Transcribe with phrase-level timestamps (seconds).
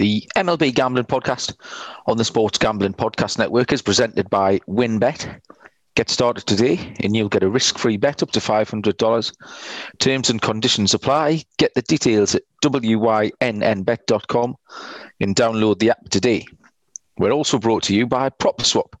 [0.00, 1.54] The MLB Gambling Podcast
[2.06, 5.42] on the Sports Gambling Podcast Network is presented by WynnBet.
[5.94, 9.32] Get started today and you'll get a risk free bet up to $500.
[9.98, 11.42] Terms and conditions apply.
[11.58, 14.56] Get the details at wynnbet.com
[15.20, 16.46] and download the app today.
[17.20, 18.94] We're also brought to you by PropSwap,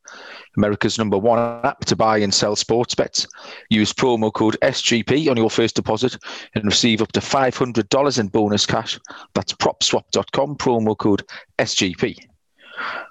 [0.54, 3.26] America's number one app to buy and sell sports bets.
[3.70, 6.18] Use promo code SGP on your first deposit
[6.54, 9.00] and receive up to $500 in bonus cash.
[9.32, 11.24] That's propswap.com, promo code
[11.58, 12.18] SGP.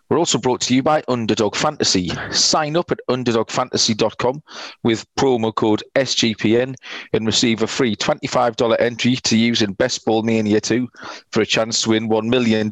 [0.10, 2.12] We're also brought to you by Underdog Fantasy.
[2.30, 4.44] Sign up at underdogfantasy.com
[4.84, 6.76] with promo code SGPN
[7.14, 10.88] and receive a free $25 entry to use in Best Ball Mania 2
[11.32, 12.70] for a chance to win $1 million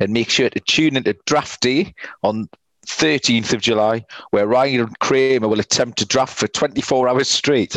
[0.00, 2.48] and make sure to tune into draft day on
[2.86, 7.76] 13th of July, where Ryan Kramer will attempt to draft for 24 hours straight.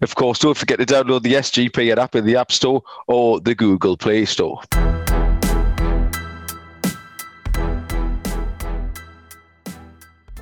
[0.00, 3.54] Of course, don't forget to download the SGP app in the App Store or the
[3.54, 4.60] Google Play Store.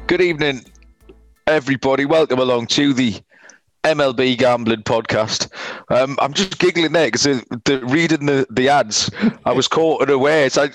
[0.07, 0.65] Good evening,
[1.47, 2.05] everybody.
[2.05, 3.21] Welcome along to the
[3.85, 5.51] MLB gambling podcast.
[5.89, 9.11] Um, I'm just giggling there because the, the, reading the, the ads,
[9.47, 10.59] I was caught unawares.
[10.59, 10.69] I,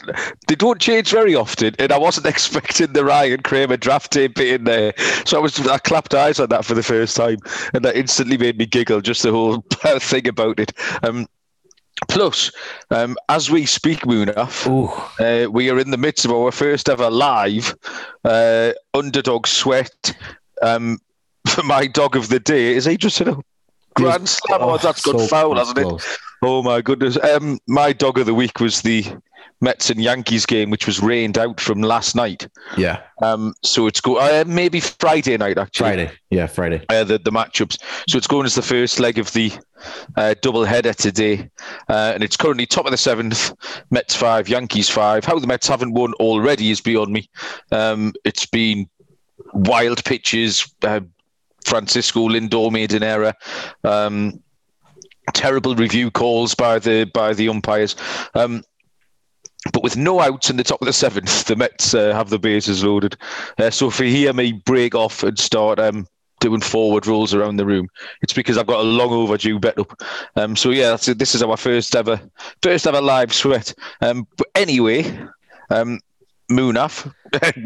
[0.47, 4.63] they don't change very often, and I wasn't expecting the Ryan Kramer draft tape in
[4.63, 4.93] there.
[5.25, 7.37] So I was I clapped eyes on that for the first time,
[7.73, 9.01] and that instantly made me giggle.
[9.01, 9.61] Just the whole
[9.99, 10.73] thing about it.
[11.03, 11.27] Um,
[12.09, 12.51] Plus,
[12.91, 14.67] um, as we speak, Munaf,
[15.19, 17.73] uh, we are in the midst of our first ever live
[18.25, 20.13] uh, underdog sweat
[20.61, 20.99] um,
[21.47, 22.75] for my dog of the day.
[22.75, 23.37] Is he just in a
[23.95, 24.59] grand slam?
[24.61, 26.03] Oh, that's good so foul, hasn't close.
[26.03, 26.17] it?
[26.41, 27.17] Oh my goodness!
[27.23, 29.05] Um, my dog of the week was the
[29.61, 32.47] Mets and Yankees game, which was rained out from last night.
[32.77, 33.01] Yeah.
[33.21, 33.53] Um.
[33.63, 35.89] So it's go uh, maybe Friday night actually.
[35.89, 36.11] Friday.
[36.29, 36.85] Yeah, Friday.
[36.89, 37.79] Uh, the the matchups.
[38.09, 39.51] So it's going as the first leg of the
[40.17, 41.49] uh, double header today,
[41.87, 43.53] uh, and it's currently top of the seventh.
[43.89, 45.23] Mets five, Yankees five.
[45.23, 47.29] How the Mets haven't won already is beyond me.
[47.71, 48.13] Um.
[48.23, 48.89] It's been
[49.53, 50.71] wild pitches.
[50.81, 51.01] Uh,
[51.65, 53.33] Francisco Lindor made an error.
[53.83, 54.41] Um,
[55.33, 57.95] terrible review calls by the by the umpires.
[58.35, 58.63] Um,
[59.73, 62.37] but with no outs in the top of the seventh, the Mets uh, have the
[62.37, 63.17] bases loaded.
[63.57, 66.07] Uh, so if you hear me break off and start um,
[66.39, 67.87] doing forward rolls around the room,
[68.21, 69.99] it's because I've got a long overdue bet up.
[70.35, 72.21] Um, so yeah, this is our first ever
[72.61, 73.73] first ever live sweat.
[74.01, 75.19] Um, but anyway,
[75.71, 75.99] um,
[76.49, 77.11] Munaf,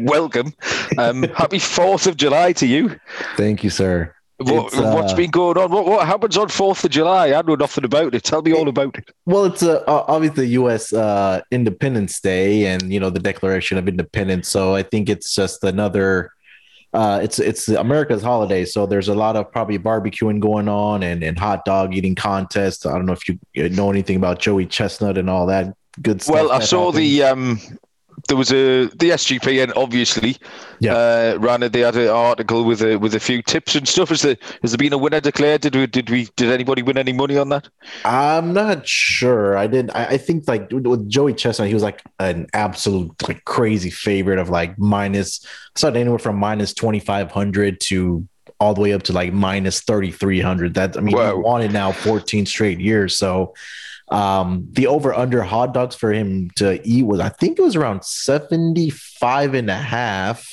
[0.00, 0.54] welcome.
[0.98, 2.98] Um, happy 4th of July to you.
[3.36, 4.14] Thank you, sir.
[4.38, 5.70] What, has uh, been going on?
[5.70, 7.34] What, what happens on 4th of July?
[7.34, 8.24] I know nothing about it.
[8.24, 9.10] Tell me all about it.
[9.26, 10.94] Well, it's uh, obviously U.S.
[10.94, 14.48] Uh, Independence Day and, you know, the Declaration of Independence.
[14.48, 16.32] So I think it's just another
[16.92, 21.22] uh, it's it's America's holiday, so there's a lot of probably barbecuing going on and,
[21.22, 22.84] and hot dog eating contests.
[22.84, 26.34] I don't know if you know anything about Joey Chestnut and all that good stuff.
[26.34, 26.98] Well, I saw happened.
[26.98, 27.60] the um,
[28.30, 30.36] there was a the SGPN obviously
[30.78, 30.94] yeah.
[30.94, 31.72] uh, ran it.
[31.72, 34.10] They had an article with a with a few tips and stuff.
[34.10, 35.62] Has there has there been a winner declared?
[35.62, 37.68] Did we did we did anybody win any money on that?
[38.04, 39.56] I'm not sure.
[39.58, 39.90] I did.
[39.90, 44.38] I, I think like with Joey Chestnut, he was like an absolute like crazy favorite
[44.38, 45.44] of like minus.
[45.76, 48.26] I saw anywhere from minus twenty five hundred to
[48.60, 50.74] all the way up to like minus thirty three hundred.
[50.74, 53.16] That I mean, he won it now fourteen straight years.
[53.16, 53.54] So
[54.10, 57.76] um, the over under hot dogs for him to eat was, I think it was
[57.76, 60.52] around 75 and a half.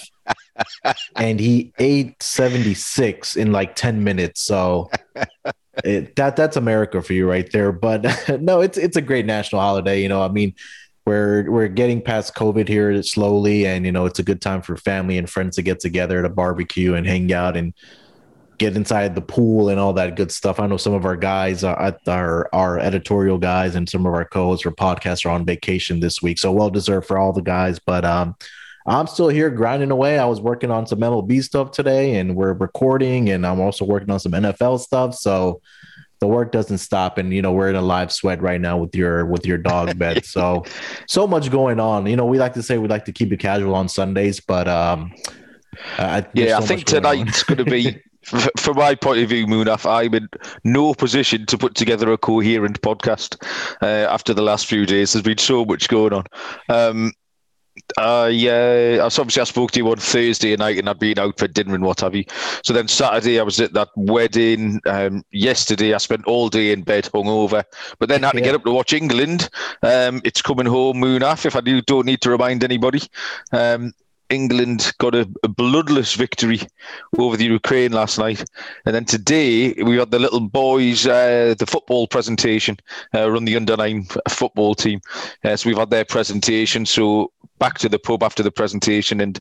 [1.15, 4.41] and he ate 76 in like 10 minutes.
[4.41, 4.91] So
[5.83, 7.71] it, that that's America for you right there.
[7.71, 8.05] But
[8.41, 10.01] no, it's it's a great national holiday.
[10.01, 10.53] You know, I mean,
[11.05, 14.75] we're we're getting past COVID here slowly, and you know, it's a good time for
[14.75, 17.73] family and friends to get together to barbecue and hang out and
[18.57, 20.59] get inside the pool and all that good stuff.
[20.59, 24.25] I know some of our guys, uh, our our editorial guys, and some of our
[24.25, 27.79] co-hosts or podcasts are on vacation this week, so well deserved for all the guys.
[27.79, 28.35] But um,
[28.87, 30.17] I'm still here grinding away.
[30.17, 34.09] I was working on some MLB stuff today, and we're recording, and I'm also working
[34.09, 35.15] on some NFL stuff.
[35.15, 35.61] So
[36.19, 38.95] the work doesn't stop, and you know we're in a live sweat right now with
[38.95, 40.65] your with your dog bed So
[41.07, 42.07] so much going on.
[42.07, 44.67] You know, we like to say we like to keep it casual on Sundays, but
[44.67, 45.13] um.
[45.99, 49.89] Uh, yeah, so I think tonight's going to be from my point of view, Munaf,
[49.89, 50.29] I'm in
[50.63, 53.41] no position to put together a coherent podcast
[53.81, 55.13] uh, after the last few days.
[55.13, 56.25] There's been so much going on.
[56.67, 57.13] Um,
[57.97, 61.47] uh, yeah, obviously I spoke to you on Thursday night and I'd been out for
[61.47, 62.25] dinner and what have you.
[62.63, 64.81] So then Saturday I was at that wedding.
[64.85, 67.63] Um, yesterday I spent all day in bed hungover,
[67.99, 68.45] but then I had to yeah.
[68.45, 69.49] get up to watch England.
[69.83, 73.01] Um, it's coming home, Munaf, if I do, don't need to remind anybody.
[73.51, 73.93] Um,
[74.29, 76.59] England got a, a, bloodless victory
[77.17, 78.43] over the Ukraine last night,
[78.85, 82.77] and then today we got the little boys, uh, the football presentation,
[83.15, 84.99] uh, run the under nine football team.
[85.43, 86.85] Uh, so we've had their presentation.
[86.85, 89.39] So back to the pub after the presentation, and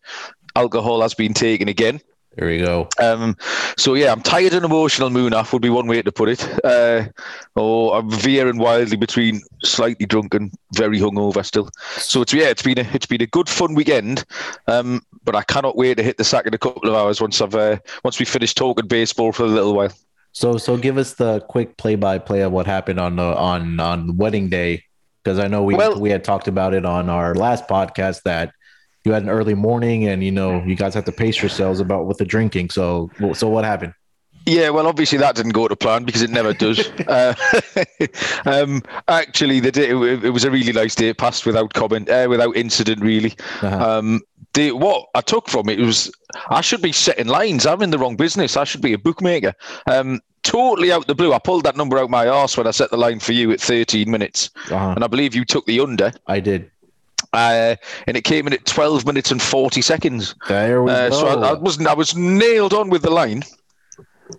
[0.55, 2.01] alcohol has been taken again.
[2.37, 2.87] There we go.
[2.99, 3.35] Um,
[3.79, 5.09] so yeah, I'm tired and emotional.
[5.09, 6.47] Munaf would be one way to put it.
[6.63, 7.09] Uh,
[7.57, 11.71] oh, I'm veering wildly between slightly drunk and very hungover still.
[11.97, 14.25] So it's yeah, it's been a it's been a good fun weekend.
[14.67, 17.41] Um, but I cannot wait to hit the sack in a couple of hours once
[17.41, 19.93] I've uh, once we finish talking baseball for a little while.
[20.33, 23.81] So so give us the quick play by play of what happened on the on
[23.81, 24.85] on wedding day
[25.25, 28.53] because I know we well, we had talked about it on our last podcast that
[29.07, 32.07] you had an early morning and you know you guys have to pace yourselves about
[32.07, 33.95] with the drinking so so what happened
[34.49, 36.89] yeah, well, obviously that didn't go to plan because it never does.
[37.09, 37.35] uh,
[38.47, 41.09] um, actually, the day it, it, was a really nice day.
[41.09, 43.35] It passed without comment, uh, without incident, really.
[43.61, 43.99] Uh-huh.
[43.99, 44.21] Um,
[44.55, 46.13] the, what I took from it was
[46.49, 47.67] I should be setting lines.
[47.67, 48.57] I'm in the wrong business.
[48.57, 49.53] I should be a bookmaker.
[49.91, 51.33] Um, totally out the blue.
[51.33, 53.61] I pulled that number out my arse when I set the line for you at
[53.61, 54.93] 13 minutes, uh-huh.
[54.95, 56.13] and I believe you took the under.
[56.29, 56.71] I did.
[57.37, 60.35] Uh, and it came in at 12 minutes and 40 seconds.
[60.49, 61.21] There we uh, go.
[61.21, 63.43] So I, I, was I was nailed on with the line.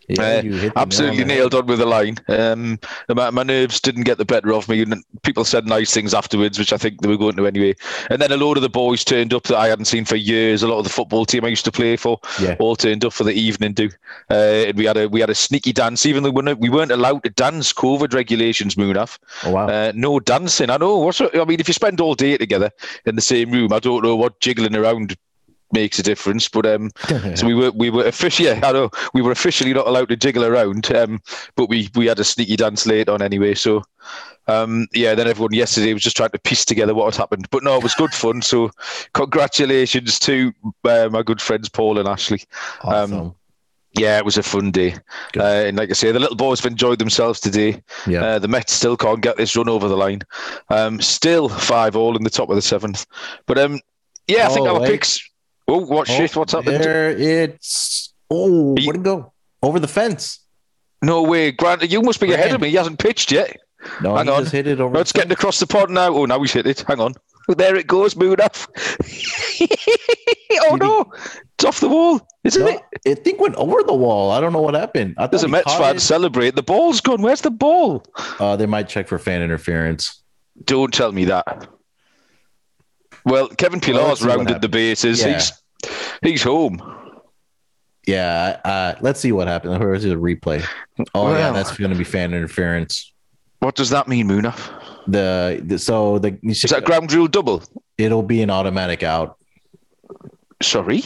[0.08, 2.18] Yeah, uh, absolutely nailed on with the line.
[2.28, 2.80] Um,
[3.10, 6.60] my, my, nerves didn't get the better of me, and people said nice things afterwards,
[6.60, 7.76] which I think they were going to anyway.
[8.10, 10.64] And then a load of the boys turned up that I hadn't seen for years.
[10.64, 12.56] A lot of the football team I used to play for yeah.
[12.60, 13.90] all turned up for the evening do.
[14.30, 16.70] Uh, and we had a we had a sneaky dance, even though we weren't, we
[16.70, 17.74] weren't allowed to dance.
[17.74, 19.20] COVID regulations, Munaf.
[19.44, 19.68] Oh wow!
[19.68, 20.70] Uh, no dancing.
[20.70, 20.98] I know.
[20.98, 21.60] What's I mean?
[21.60, 22.72] If you spend all day together
[23.06, 25.16] in the same room, I don't know what jiggling around
[25.72, 26.48] makes a difference.
[26.48, 26.92] But um,
[27.36, 30.16] so we were we were officially yeah, I know we were officially not allowed to
[30.16, 30.94] jiggle around.
[30.94, 31.22] Um,
[31.56, 33.54] but we we had a sneaky dance late on anyway.
[33.54, 33.84] So
[34.48, 37.50] um, yeah, then everyone yesterday was just trying to piece together what had happened.
[37.50, 38.42] But no, it was good fun.
[38.42, 38.72] So
[39.14, 40.54] congratulations to
[40.86, 42.44] uh, my good friends Paul and Ashley.
[42.84, 43.36] Um.
[43.94, 44.94] Yeah, it was a fun day.
[45.36, 47.82] Uh, and like I say, the little boys have enjoyed themselves today.
[48.06, 48.24] Yeah.
[48.24, 50.22] Uh, the Mets still can't get this run over the line.
[50.70, 53.08] Um, still five all in the top of the seventh.
[53.48, 53.80] But um,
[54.28, 54.92] yeah, I think oh, our wait.
[54.92, 55.28] picks
[55.68, 56.36] Oh, what oh, shit?
[56.36, 57.10] What's up there?
[57.10, 59.34] It's oh, where'd it go?
[59.62, 60.40] Over the fence.
[61.02, 61.90] No way, Grant.
[61.90, 62.42] You must be Grant.
[62.42, 62.70] ahead of me.
[62.70, 63.58] He hasn't pitched yet.
[64.02, 64.46] No, Hang on.
[64.46, 64.94] hit it over.
[64.94, 66.14] No, it's getting across the pod now.
[66.14, 66.82] Oh, now he's hit it.
[66.88, 67.14] Hang on.
[67.48, 68.68] There it goes, Munaf.
[70.70, 71.06] oh no,
[71.54, 72.82] it's off the wall, isn't no, it?
[73.06, 74.32] It think went over the wall.
[74.32, 75.16] I don't know what happened.
[75.18, 76.56] I There's a Mets fan celebrate.
[76.56, 77.22] The ball's gone.
[77.22, 78.04] Where's the ball?
[78.40, 80.22] Uh, they might check for fan interference.
[80.66, 81.70] Don't tell me that.
[83.28, 85.22] Well, Kevin Pillar's well, rounded the bases.
[85.22, 85.34] Yeah.
[85.34, 85.52] He's
[86.24, 86.82] he's home.
[88.08, 89.78] Yeah, uh, let's see what happens.
[89.80, 90.66] Where's the replay?
[91.14, 93.12] Oh well, yeah, that's going to be fan interference.
[93.60, 94.56] What does that mean, Muna?
[95.08, 97.64] The, the so the is that ground rule double?
[97.98, 99.38] It'll be an automatic out.
[100.62, 101.04] Sorry.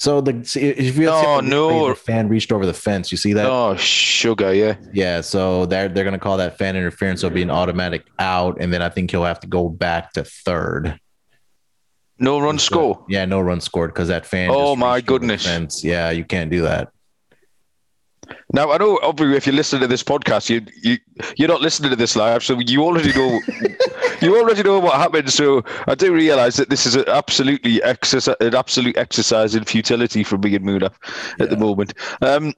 [0.00, 3.46] So the if you oh no fan reached over the fence, you see that?
[3.46, 5.20] Oh sugar, yeah, yeah.
[5.20, 7.20] So they're they're gonna call that fan interference.
[7.20, 10.12] So it'll be an automatic out, and then I think he'll have to go back
[10.14, 10.98] to third.
[12.18, 13.04] No run score.
[13.08, 14.50] Yeah, no run scored because that fan.
[14.52, 15.84] Oh my goodness!
[15.84, 16.92] Yeah, you can't do that.
[18.52, 20.98] Now I know, obviously, if you listen to this podcast, you you
[21.36, 23.40] you're not listening to this live, so you already know
[24.20, 25.30] you already know what happened.
[25.30, 30.24] So I do realise that this is an absolutely exercise, an absolute exercise in futility
[30.24, 30.94] from and Munaf
[31.34, 31.46] at yeah.
[31.46, 31.94] the moment.
[32.22, 32.54] Um,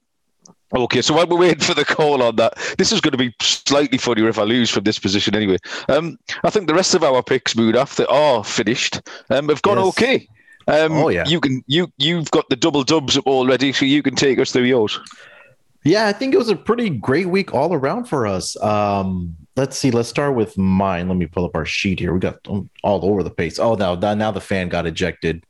[0.74, 3.34] Okay, so while we're waiting for the call on that, this is going to be
[3.40, 5.56] slightly funnier if I lose from this position anyway.
[5.88, 9.00] Um, I think the rest of our picks, Munaf that are finished,
[9.30, 9.86] um, have gone yes.
[9.88, 10.28] okay.
[10.68, 14.02] Um, oh yeah, you can you you've got the double dubs up already, so you
[14.02, 15.00] can take us through yours.
[15.82, 18.60] Yeah, I think it was a pretty great week all around for us.
[18.62, 21.08] Um, let's see, let's start with mine.
[21.08, 22.12] Let me pull up our sheet here.
[22.12, 22.70] We got all
[23.04, 23.58] over the place.
[23.58, 25.42] Oh, now now the fan got ejected,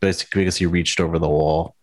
[0.00, 1.74] basically because he reached over the wall.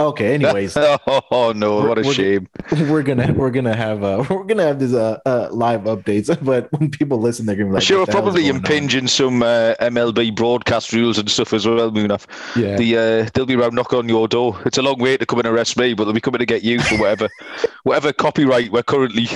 [0.00, 0.34] Okay.
[0.40, 0.76] Anyways.
[0.76, 1.86] oh no!
[1.86, 2.48] What a we're, shame.
[2.72, 6.72] We're gonna we're gonna have uh we're gonna have this uh, uh live updates, but
[6.72, 9.08] when people listen, they're gonna be like, "Sure, We're probably impinging on?
[9.08, 12.26] some uh, MLB broadcast rules and stuff as well." Munaf.
[12.56, 12.76] Yeah.
[12.76, 14.58] The uh, they'll be around knocking on your door.
[14.64, 16.64] It's a long way to come and arrest me, but they'll be coming to get
[16.64, 17.28] you for whatever
[17.84, 19.28] whatever copyright we're currently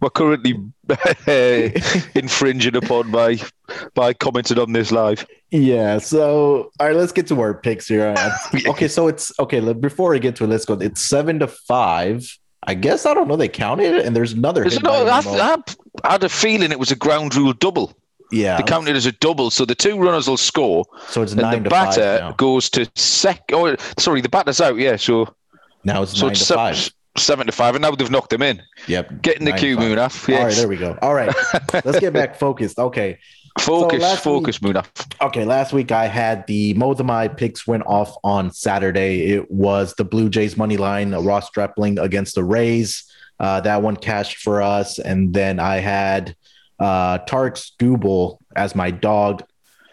[0.00, 0.54] we're currently
[2.14, 3.36] infringing upon by
[3.94, 5.26] by commenting on this live.
[5.50, 5.98] Yeah.
[5.98, 8.14] So, all right, let's get to our picks here.
[8.66, 8.88] okay.
[8.88, 9.60] So it's okay.
[9.72, 10.74] Before we get to it, let's go.
[10.74, 12.38] It's seven to five.
[12.64, 13.36] I guess I don't know.
[13.36, 14.64] They counted it, and there's another.
[14.82, 15.56] No, I,
[16.04, 17.96] I, had a feeling it was a ground rule double.
[18.30, 20.84] Yeah, they counted as a double, so the two runners will score.
[21.08, 23.56] So it's nine and the batter goes to second.
[23.56, 24.76] Oh, sorry, the batter's out.
[24.76, 25.34] Yeah, so
[25.84, 26.90] now it's so nine it's to five.
[27.18, 28.62] Seven to five, and now they've knocked them in.
[28.86, 30.28] Yep, getting the cue Munaf.
[30.28, 30.38] Yes.
[30.40, 30.98] All right, there we go.
[31.02, 31.34] All right,
[31.84, 32.78] let's get back focused.
[32.78, 33.18] Okay,
[33.60, 34.86] Focus, last focus, Munaf.
[35.20, 39.32] Okay, last week I had the most of my picks went off on Saturday.
[39.32, 43.04] It was the Blue Jays money line, Ross Stripling against the Rays.
[43.40, 46.36] Uh, that one cashed for us, and then I had
[46.78, 49.44] uh, Skubal as my dog.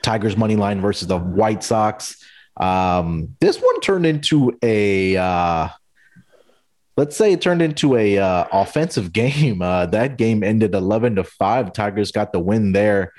[0.01, 2.23] Tigers money line versus the White Sox.
[2.57, 5.69] Um, this one turned into a uh,
[6.97, 9.61] let's say it turned into a uh, offensive game.
[9.61, 11.73] Uh, that game ended eleven to five.
[11.73, 13.13] Tigers got the win there.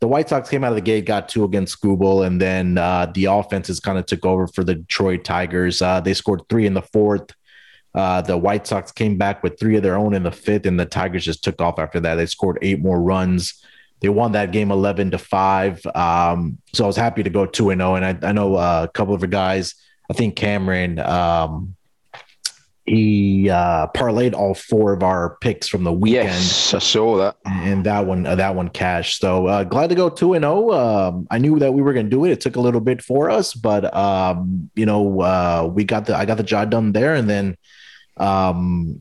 [0.00, 3.06] The White Sox came out of the gate, got two against Skubal, and then uh,
[3.14, 5.80] the offenses kind of took over for the Detroit Tigers.
[5.80, 7.30] Uh, they scored three in the fourth.
[7.94, 10.80] Uh, the White Sox came back with three of their own in the fifth, and
[10.80, 12.16] the Tigers just took off after that.
[12.16, 13.62] They scored eight more runs.
[14.00, 15.86] They won that game 11 to 5.
[15.94, 17.94] Um, so I was happy to go 2 and 0.
[17.94, 19.76] And I, I know uh, a couple of the guys,
[20.10, 21.76] I think Cameron, um,
[22.84, 26.28] he uh, parlayed all four of our picks from the weekend.
[26.28, 27.36] Yes, I saw that.
[27.44, 29.20] And that one, uh, that one cashed.
[29.20, 30.72] So uh, glad to go two and zero.
[30.72, 32.32] Um, I knew that we were going to do it.
[32.32, 36.16] It took a little bit for us, but um, you know, uh, we got the
[36.16, 37.14] I got the job done there.
[37.14, 37.56] And then
[38.16, 39.00] um,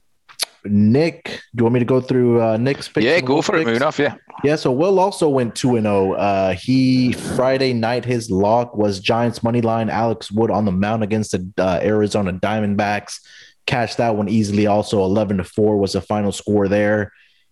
[0.63, 3.03] Nick, do you want me to go through uh, Nick's picks?
[3.03, 3.79] Yeah, go for it, picks?
[3.79, 3.97] Munaf.
[3.97, 4.15] Yeah.
[4.43, 6.13] Yeah, so Will also went 2 and 0.
[6.13, 11.03] Uh he Friday night his lock was Giants money line Alex Wood on the mound
[11.03, 13.19] against the uh, Arizona Diamondbacks.
[13.65, 17.11] Cashed that one easily also 11 to 4 was the final score there.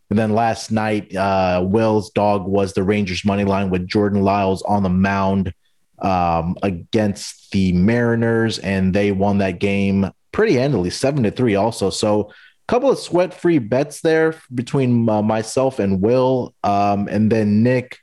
[0.10, 4.62] And then last night uh Will's dog was the Rangers money line with Jordan Lyles
[4.64, 5.54] on the mound
[6.00, 11.90] um against the Mariners and they won that game pretty handily 7 to 3 also.
[11.90, 12.34] So a
[12.68, 16.54] couple of sweat free bets there between uh, myself and Will.
[16.64, 17.98] Um, and then Nick,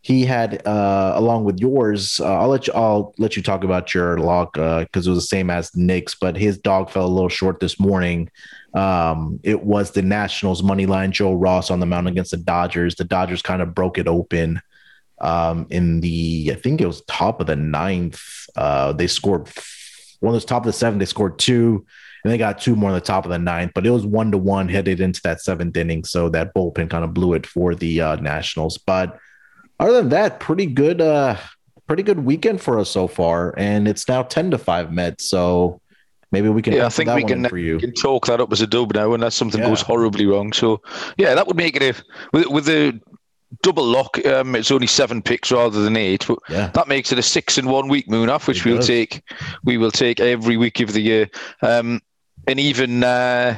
[0.00, 2.20] he had uh, along with yours.
[2.20, 2.72] Uh, I'll let you.
[2.74, 6.36] I'll let you talk about your lock because it was the same as Nick's, but
[6.36, 8.30] his dog fell a little short this morning.
[8.74, 11.12] Um, it was the Nationals money line.
[11.12, 12.94] Joe Ross on the mound against the Dodgers.
[12.94, 14.60] The Dodgers kind of broke it open
[15.20, 16.52] um, in the.
[16.52, 18.22] I think it was top of the ninth.
[18.56, 19.48] Uh, they scored
[20.20, 20.98] one of those top of the seven.
[20.98, 21.84] They scored two
[22.24, 24.32] and they got two more in the top of the ninth, but it was one
[24.32, 26.04] to one headed into that seventh inning.
[26.04, 28.78] So that bullpen kind of blew it for the uh, Nationals.
[28.78, 29.18] But
[29.78, 31.36] other than that, pretty good, uh,
[31.86, 33.54] pretty good weekend for us so far.
[33.56, 35.24] And it's now 10 to 5 Mets.
[35.24, 35.80] So
[36.32, 37.78] maybe we can, Yeah, I think that we can, for you.
[37.78, 39.68] can chalk that up as a dub now, unless something Yeah.
[39.68, 40.52] goes horribly wrong.
[40.52, 40.80] So,
[41.16, 43.00] yeah, that would make it a with, with the
[43.62, 44.24] double lock.
[44.26, 46.68] Um, it's only seven picks rather than eight, but Yeah.
[46.74, 48.86] that makes it a six in one week Munaf, which It we'll does.
[48.86, 49.22] take.
[49.64, 51.28] We will take every week of the year.
[51.62, 52.00] Um,
[52.46, 53.56] and even uh,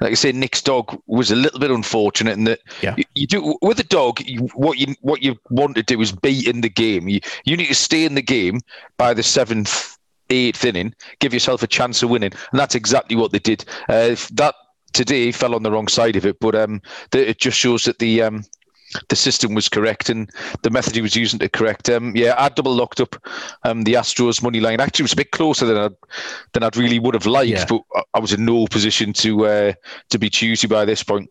[0.00, 2.94] like I say, Nick's dog was a little bit unfortunate in that Yeah.
[2.96, 4.20] you, you do with a dog.
[4.20, 7.08] You, what you what you want to do is be in the game.
[7.08, 8.60] You you need to stay in the game
[8.96, 9.96] by the seventh,
[10.30, 10.94] eighth inning.
[11.20, 13.64] Give yourself a chance of winning, and that's exactly what they did.
[13.88, 14.54] Uh, if that
[14.92, 17.98] today fell on the wrong side of it, but um, the, it just shows that
[17.98, 18.44] the um,
[19.08, 20.30] the system was correct and
[20.62, 21.88] the method he was using to correct.
[21.88, 23.16] Um, yeah, I double locked up
[23.64, 24.80] um, the Astros money line.
[24.80, 25.88] Actually, it was a bit closer than I
[26.52, 27.64] than I'd really would have liked, Yeah.
[27.68, 27.82] but
[28.14, 29.72] I, was in no position to uh,
[30.10, 31.30] to be choosy by this point.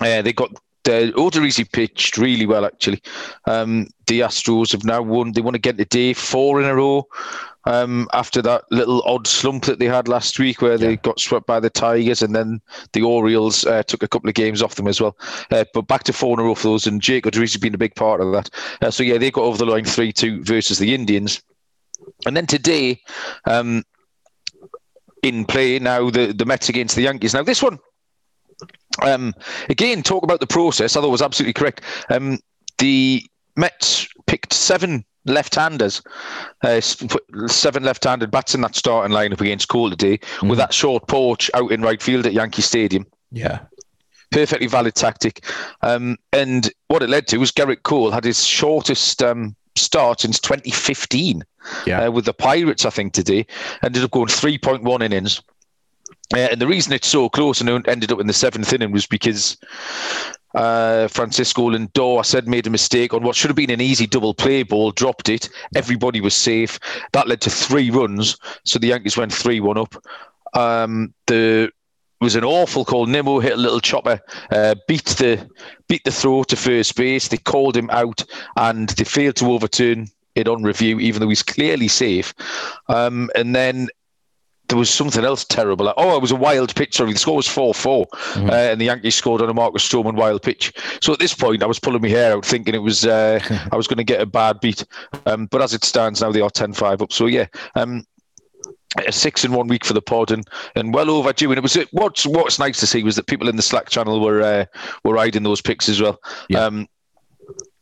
[0.00, 0.52] Uh, they got
[0.88, 3.02] uh, Odorizzi pitched really well actually.
[3.46, 5.32] Um, the Astros have now won.
[5.32, 7.06] They want to get to day four in a row.
[7.66, 11.46] Um, after that little odd slump that they had last week, where they got swept
[11.46, 12.60] by the Tigers, and then
[12.92, 15.16] the Orioles uh, took a couple of games off them as well.
[15.50, 17.78] Uh, but back to four in a row for those, and Jake Odorizzi been a
[17.78, 18.50] big part of that.
[18.80, 21.42] Uh, so yeah, they got over the line three two versus the Indians,
[22.24, 23.00] and then today,
[23.46, 23.82] um,
[25.22, 27.34] in play now the the Mets against the Yankees.
[27.34, 27.80] Now this one,
[29.02, 29.34] um,
[29.68, 30.96] again, talk about the process.
[30.96, 31.82] I thought it was absolutely correct.
[32.10, 32.38] Um,
[32.78, 33.24] the
[33.56, 36.02] Mets picked seven left-handers,
[36.62, 40.48] uh, seven left-handed bats in that starting lineup against Cole today, Mm-hmm.
[40.48, 43.60] with that short porch out in right field at Yankee Stadium Yeah.
[44.30, 45.44] perfectly valid tactic.
[45.82, 50.40] Um, and what it led to was Gerrit Cole had his shortest um, start since
[50.40, 51.42] 2015
[51.86, 52.04] Yeah.
[52.06, 53.46] uh, with the Pirates, I think, today.
[53.82, 55.42] Ended up going 3.1 innings.
[56.34, 59.06] Uh, and the reason it's so close and ended up in the seventh inning was
[59.06, 59.56] because
[60.56, 64.06] uh, Francisco Lindor, I said, made a mistake on what should have been an easy
[64.06, 65.50] double play ball, dropped it.
[65.74, 66.80] Everybody was safe.
[67.12, 68.38] That led to three runs.
[68.64, 69.94] So the Yankees went 3 1 up.
[70.54, 71.70] Um, the
[72.22, 73.04] was an awful call.
[73.04, 74.18] Nimmo hit a little chopper,
[74.50, 75.46] uh, beat the
[75.88, 77.28] beat the throw to first base.
[77.28, 78.24] They called him out,
[78.56, 82.32] and they failed to overturn it on review, even though he's clearly safe.
[82.88, 83.88] Um, and then
[84.68, 85.86] there was something else terrible.
[85.86, 86.96] Like, oh, it was a wild pitch.
[86.96, 88.50] Sorry, the score was 4 4, Mhm.
[88.50, 90.72] uh, and the Yankees scored on a Marcus Stroman wild pitch.
[91.00, 93.38] So at this point, I was pulling my hair out thinking it was uh,
[93.72, 94.84] I was going to get a bad beat.
[95.26, 97.12] Um, but as it stands now, they are 10 5 up.
[97.12, 97.46] So yeah.
[97.74, 98.04] Um,
[99.06, 101.50] a six in one week for the pod and, and well overdue.
[101.50, 104.20] And it was what's what's nice to see was that people in the Slack channel
[104.20, 104.64] were uh,
[105.04, 106.18] were riding those picks as well.
[106.48, 106.60] Yeah.
[106.64, 106.88] Um,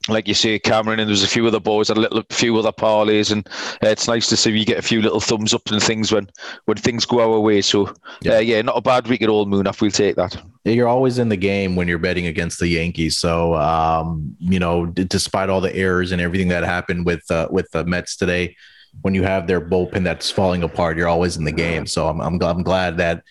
[0.08, 2.56] like you say, Cameron, and there's a few other boys had a little, a few
[2.58, 3.46] other parlays, and
[3.82, 6.28] uh, it's nice to see you get a few little thumbs up and things when
[6.66, 7.62] when things go our way.
[7.62, 9.80] So, yeah, uh, yeah not a bad week at all, Munaf.
[9.80, 10.40] We'll take that.
[10.64, 13.18] You're always in the game when you're betting against the Yankees.
[13.18, 17.48] So, um, you know, d- despite all the errors and everything that happened with uh,
[17.50, 18.56] with the Mets today,
[19.02, 21.86] when you have their bullpen that's falling apart, you're always in the game.
[21.86, 23.22] So, I'm I'm, I'm glad that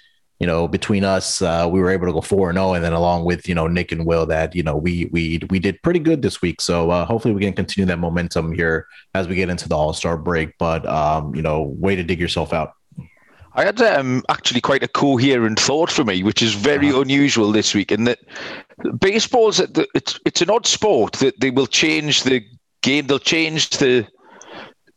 [0.43, 2.83] you know, between us, uh, we were able to go four and zero, oh, and
[2.83, 5.81] then along with you know Nick and Will, that you know we we we did
[5.83, 6.59] pretty good this week.
[6.59, 9.93] So uh, hopefully we can continue that momentum here as we get into the All
[9.93, 10.57] Star break.
[10.57, 12.73] But um, you know, way to dig yourself out.
[13.53, 17.03] I had um, actually quite a coherent thought for me, which is very uh-huh.
[17.03, 18.19] unusual this week, And that
[18.99, 19.61] baseball's
[19.95, 22.45] it's it's an odd sport that they will change the
[22.81, 24.05] game, they'll change the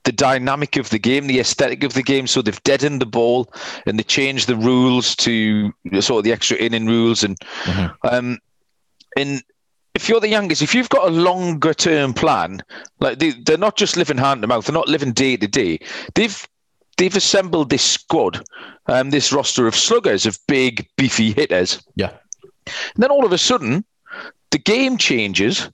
[0.07, 2.27] the dynamic of the game, the aesthetic of the game.
[2.27, 3.53] So they've deadened the ball
[3.85, 7.23] and they changed the rules to sort of the extra inning rules.
[7.23, 8.07] And mm-hmm.
[8.09, 8.39] um,
[9.17, 9.43] and
[9.95, 12.63] if you're the youngest, if you've got a longer term plan,
[13.01, 15.81] like they, they're not just living hand to mouth, they're not living day to day.
[16.15, 16.49] They've
[16.97, 18.43] they've assembled this squad,
[18.87, 21.83] um, this roster of sluggers, of big beefy hitters.
[21.97, 22.13] Yeah.
[22.95, 23.85] And then all of a sudden,
[24.51, 25.69] the game changes,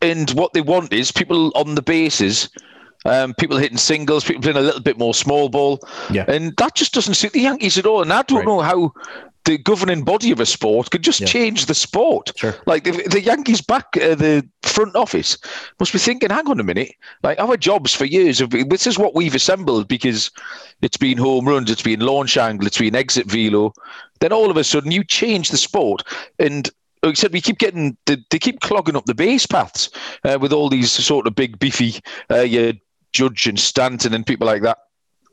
[0.00, 2.48] and what they want is people on the bases
[3.04, 5.80] um, people hitting singles, people playing a little bit more small ball.
[6.10, 6.24] Yeah.
[6.28, 8.02] And that just doesn't suit the Yankees at all.
[8.02, 8.46] And I don't right.
[8.46, 8.92] know how
[9.44, 11.26] the governing body of a sport could just yeah.
[11.26, 12.32] change the sport.
[12.36, 12.54] Sure.
[12.66, 15.38] Like the, the Yankees back, uh, the front office
[15.80, 18.86] must be thinking, hang on a minute, like our jobs for years, have been, this
[18.86, 20.30] is what we've assembled because
[20.82, 23.72] it's been home runs, it's been launch angle, it's been exit velo.
[24.20, 26.02] Then all of a sudden you change the sport
[26.38, 26.70] and
[27.02, 29.88] like said, we keep getting they, they keep clogging up the base paths
[30.24, 32.00] uh, with all these sort of big beefy
[32.30, 32.72] uh, your
[33.12, 34.78] Judge and Stanton and people like that.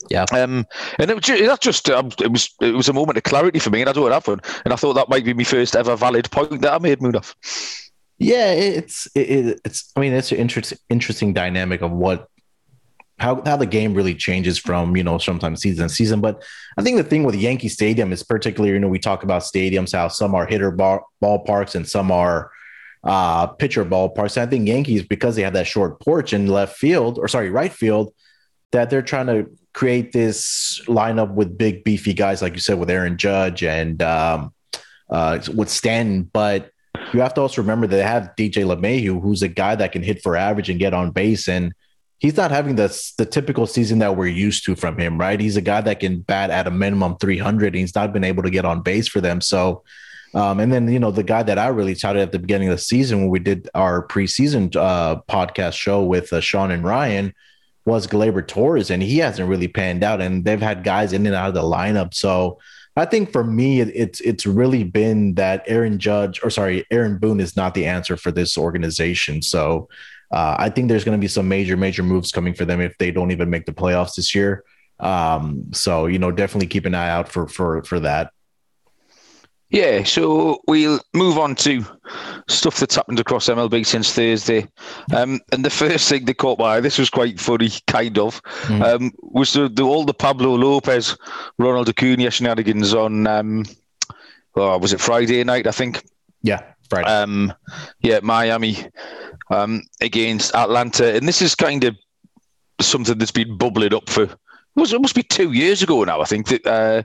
[0.10, 0.25] Yeah.
[0.34, 0.65] Um,
[1.00, 3.60] and it was just, that just um, it was it was a moment of clarity
[3.60, 4.39] for me, and I don't have one.
[4.63, 7.34] And I thought that might be my first ever valid point that I made, Munaf.
[8.17, 9.91] Yeah, it's it, it's.
[9.96, 12.29] I mean, it's an interesting interesting dynamic of what
[13.17, 16.22] how how the game really changes from you know sometimes season to season.
[16.22, 16.44] But
[16.77, 19.94] I think the thing with Yankee Stadium is particularly you know we talk about stadiums
[19.94, 22.51] how some are hitter ball, ballparks and some are
[23.05, 24.35] uh, pitcher ballparks.
[24.35, 27.51] And I think Yankees, because they have that short porch in left field, or sorry,
[27.51, 28.13] right field,
[28.71, 32.89] that they're trying to create this lineup with big, beefy guys, like you said, with
[32.89, 34.53] Aaron Judge and um,
[35.09, 36.24] uh, with Stanton.
[36.24, 36.72] But
[37.13, 40.01] you have to also remember that they have DJ LeMahieu, who's a guy that can
[40.01, 41.48] hit for average and get on base.
[41.48, 41.74] And
[42.20, 45.39] he's not having the, the typical season that we're used to from him, right?
[45.39, 47.68] He's a guy that can bat at a minimum 300.
[47.68, 49.41] And he's not been able to get on base for them.
[49.41, 49.83] So
[50.35, 52.75] um, and then, you know, the guy that I really touted at the beginning of
[52.75, 57.33] the season when we did our preseason uh, podcast show with uh, Sean and Ryan
[57.85, 60.19] was Gleyber Torres, and he hasn't really panned out.
[60.19, 62.13] And they've had guys in and out of the lineup.
[62.13, 62.59] So
[62.98, 67.17] I think for me, it, it's it's really been that Aaron Judge, or sorry, Aaron
[67.17, 69.41] Boone is not the answer for this organization.
[69.41, 69.87] So
[70.31, 72.98] uh, I think there's going to be some major, major moves coming for them if
[72.98, 74.65] they don't even make the playoffs this year.
[75.00, 78.31] Um, so you know, definitely keep an eye out for for for that.
[79.75, 81.83] Yeah, so we'll move on to
[82.48, 84.70] stuff that's happened across MLB since Thursday.
[85.14, 88.42] Um, and the first thing that caught my eye, this was quite funny, kind of,
[88.44, 88.81] mm.
[88.81, 91.18] um, was the, the, all the Pablo Lopez,
[91.57, 93.66] Ronald Acuna shenanigans on, um,
[94.55, 96.05] oh, was it Friday night, I think?
[96.42, 97.09] Yeah, Friday.
[97.09, 97.53] Um,
[98.00, 98.77] yeah, Miami
[99.50, 101.16] um, against Atlanta.
[101.16, 101.98] And this is kind of
[102.79, 104.38] something that's been bubbling up for, it,
[104.77, 106.66] was, it must be two years ago now, I think, that.
[106.66, 107.03] Uh,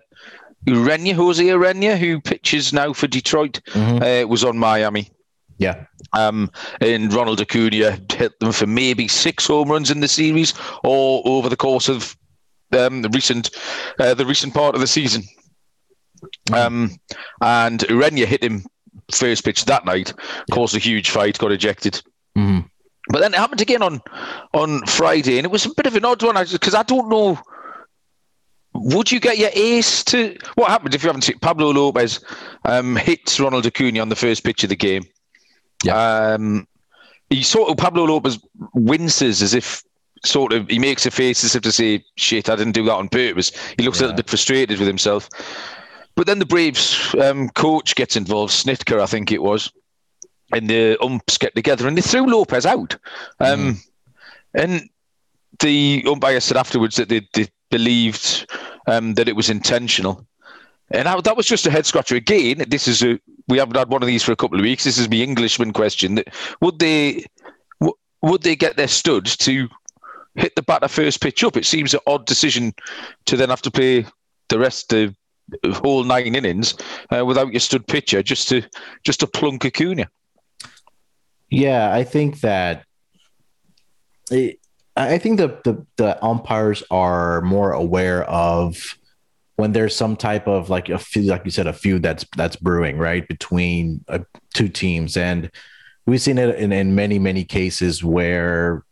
[0.66, 4.02] Urena, Jose Urena, who pitches now for Detroit, mm-hmm.
[4.02, 5.10] uh, was on Miami.
[5.58, 5.84] Yeah.
[6.12, 11.22] Um, and Ronald Acuna hit them for maybe six home runs in the series or
[11.24, 12.16] over the course of
[12.72, 13.50] um, the recent
[13.98, 15.22] uh, the recent part of the season.
[16.48, 16.54] Mm-hmm.
[16.54, 16.90] Um,
[17.42, 18.64] and Urena hit him
[19.12, 20.12] first pitch that night,
[20.50, 22.00] caused a huge fight, got ejected.
[22.36, 22.66] Mm-hmm.
[23.08, 24.00] But then it happened again on
[24.54, 27.38] on Friday, and it was a bit of an odd one because I don't know
[28.80, 32.24] would you get your ace to what happened if you haven't seen Pablo Lopez
[32.64, 35.04] um, hits Ronald Acuna on the first pitch of the game?
[35.84, 35.94] Yeah.
[35.96, 36.66] Um,
[37.28, 38.38] he sort of Pablo Lopez
[38.74, 39.82] winces as if
[40.24, 42.94] sort of he makes a face as if to say, "Shit, I didn't do that
[42.94, 44.06] on purpose." He looks yeah.
[44.06, 45.28] a little bit frustrated with himself.
[46.16, 49.72] But then the Braves um, coach gets involved, Snitker, I think it was,
[50.52, 52.96] and the umps get together and they threw Lopez out.
[53.38, 53.78] Um, mm.
[54.54, 54.90] And
[55.60, 58.50] the umpire said afterwards that they, they believed
[58.86, 60.26] um, that it was intentional.
[60.90, 62.16] And I, that was just a head scratcher.
[62.16, 64.84] Again, this is a we haven't had one of these for a couple of weeks.
[64.84, 66.16] This is the Englishman question.
[66.16, 66.28] that
[66.60, 67.26] Would they
[68.22, 69.68] would they get their stud to
[70.34, 71.56] hit the batter first pitch up?
[71.56, 72.74] It seems an odd decision
[73.26, 74.06] to then have to play
[74.48, 75.14] the rest of
[75.62, 76.74] the whole nine innings
[77.10, 78.62] uh, without your stud pitcher just to
[79.04, 80.08] just to plunk Acuna.
[81.48, 82.84] Yeah, I think that
[84.30, 84.60] it,
[84.96, 88.98] I think the, the the umpires are more aware of
[89.56, 92.56] when there's some type of like a feud, like you said, a feud that's that's
[92.56, 94.20] brewing right between uh,
[94.54, 95.50] two teams, and
[96.06, 98.84] we've seen it in, in many many cases where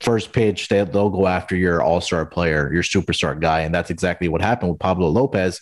[0.00, 4.28] first pitch they, they'll go after your all-star player, your superstar guy, and that's exactly
[4.28, 5.60] what happened with Pablo Lopez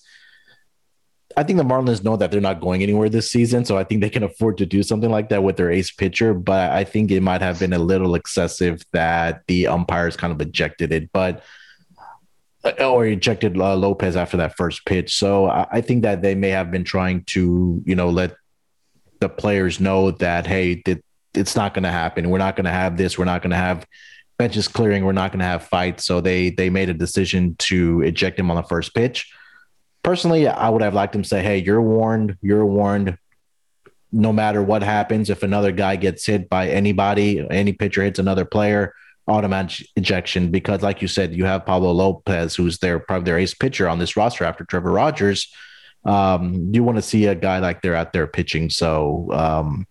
[1.36, 4.00] I think the Marlins know that they're not going anywhere this season, so I think
[4.00, 6.32] they can afford to do something like that with their ace pitcher.
[6.34, 10.40] But I think it might have been a little excessive that the umpires kind of
[10.40, 11.44] ejected it, but
[12.64, 15.14] uh, or ejected uh, Lopez after that first pitch.
[15.14, 18.34] So I, I, think that they may have been trying to, you know, let
[19.20, 22.30] the players know that hey, that it's not going to happen.
[22.30, 23.16] We're not going to have this.
[23.16, 23.86] We're not going to have
[24.38, 25.04] benches clearing.
[25.04, 26.04] We're not going to have fights.
[26.04, 29.30] So they they made a decision to eject him on the first pitch
[30.08, 32.38] personally, I would have liked him to say, "Hey, you're warned.
[32.40, 33.18] You're warned.
[34.10, 38.46] No matter what happens, if another guy gets hit by anybody, any pitcher hits another
[38.46, 38.94] player,
[39.26, 43.52] automatic ejection." Because, like you said, you have Pablo Lopez, who's their probably their ace
[43.52, 45.52] pitcher on this roster after Trevor Rogers.
[46.06, 48.70] Um, you want to see a guy like they're out there pitching.
[48.70, 49.86] So, um,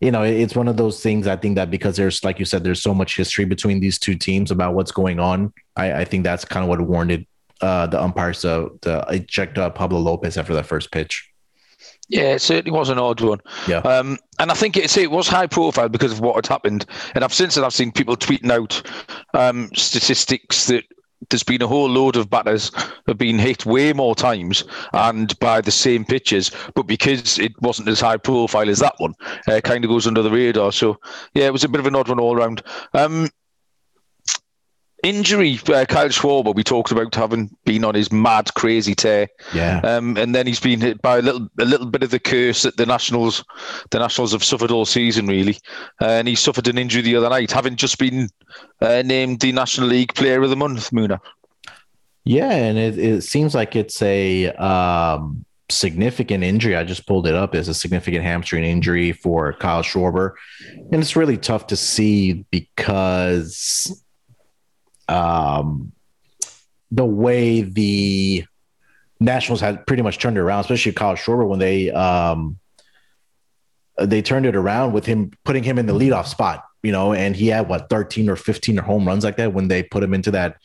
[0.00, 1.26] you know, it's one of those things.
[1.26, 4.14] I think that because there's, like you said, there's so much history between these two
[4.14, 5.52] teams about what's going on.
[5.76, 7.26] I, I think that's kind of what warranted
[7.62, 11.28] uh, the umpires to, to eject uh, Pablo Lopez after that first pitch.
[12.08, 13.40] Yeah, it certainly was an odd one.
[13.66, 16.84] Yeah, um, and I think it's it was high profile because of what had happened.
[17.14, 18.82] And I've since then I've seen people tweeting out
[19.34, 20.84] um, statistics that
[21.30, 22.70] there's been a whole load of batters
[23.06, 27.88] have been hit way more times and by the same pitches, but because it wasn't
[27.88, 29.14] as high profile as that one,
[29.48, 30.72] uh, it kind of goes under the radar.
[30.72, 30.98] So
[31.34, 32.62] yeah, it was a bit of an odd one all around.
[32.94, 33.28] Um,
[35.02, 39.28] injury, uh, Kyle Schwarber, we talked about having been on his mad, crazy tear.
[39.54, 39.80] Yeah.
[39.80, 42.62] Um, and then he's been hit by a little, a little bit of the curse
[42.62, 43.44] that the Nationals,
[43.90, 45.58] the Nationals have suffered all season, really.
[46.00, 48.28] Uh, and he suffered an injury the other night, having just been
[48.80, 51.18] uh, named the National League Player of the Month, Muna.
[52.24, 56.76] Yeah, and it, it seems like it's a um, significant injury.
[56.76, 57.54] I just pulled it up.
[57.54, 60.34] It's a significant hamstring injury for Kyle Schwarber.
[60.92, 64.01] And it's really tough to see because
[65.08, 65.92] um,
[66.90, 68.44] the way the
[69.20, 72.58] Nationals had pretty much turned it around, especially Kyle Schwarber when they um,
[74.00, 77.36] they turned it around with him putting him in the leadoff spot, you know, and
[77.36, 80.14] he had what 13 or 15 or home runs like that when they put him
[80.14, 80.56] into that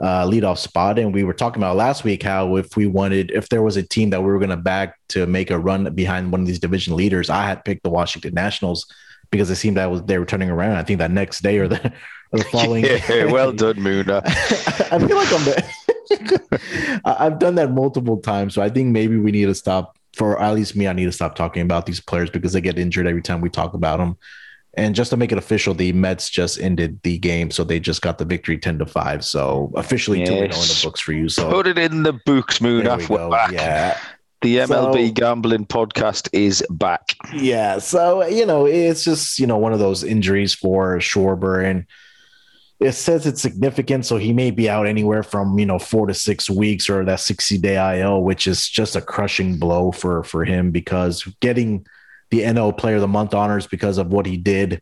[0.00, 0.98] uh, leadoff spot.
[0.98, 3.82] And we were talking about last week how if we wanted, if there was a
[3.82, 6.60] team that we were going to back to make a run behind one of these
[6.60, 8.86] division leaders, I had picked the Washington Nationals
[9.30, 10.76] because it seemed that was they were turning around.
[10.76, 11.92] I think that next day or the
[12.30, 12.84] the following.
[12.84, 14.22] Yeah, well done, Muna.
[14.92, 15.44] I feel like I'm.
[15.44, 19.96] The, I've done that multiple times, so I think maybe we need to stop.
[20.14, 22.78] For at least me, I need to stop talking about these players because they get
[22.78, 24.16] injured every time we talk about them.
[24.74, 28.02] And just to make it official, the Mets just ended the game, so they just
[28.02, 29.24] got the victory ten to five.
[29.24, 30.28] So officially, yes.
[30.28, 31.28] two oh in the books for you.
[31.28, 32.84] So put it in the books, Moon.
[32.84, 33.98] Yeah.
[34.40, 37.16] The MLB so, gambling podcast is back.
[37.34, 37.78] Yeah.
[37.78, 41.68] So, you know, it's just, you know, one of those injuries for Schwarber.
[41.68, 41.86] And
[42.80, 46.14] it says it's significant, so he may be out anywhere from you know four to
[46.14, 50.44] six weeks or that sixty day IL, which is just a crushing blow for for
[50.44, 51.86] him because getting
[52.30, 54.80] the NL Player of the Month honors because of what he did,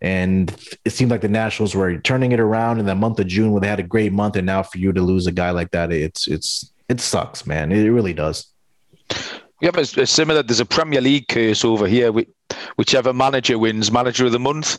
[0.00, 0.54] and
[0.84, 3.62] it seemed like the Nationals were turning it around in the month of June when
[3.62, 5.92] they had a great month, and now for you to lose a guy like that,
[5.92, 7.72] it's it's it sucks, man.
[7.72, 8.46] It really does.
[9.64, 10.42] Have a, a similar.
[10.42, 12.12] There's a Premier League curse over here.
[12.76, 14.78] Whichever manager wins manager of the month.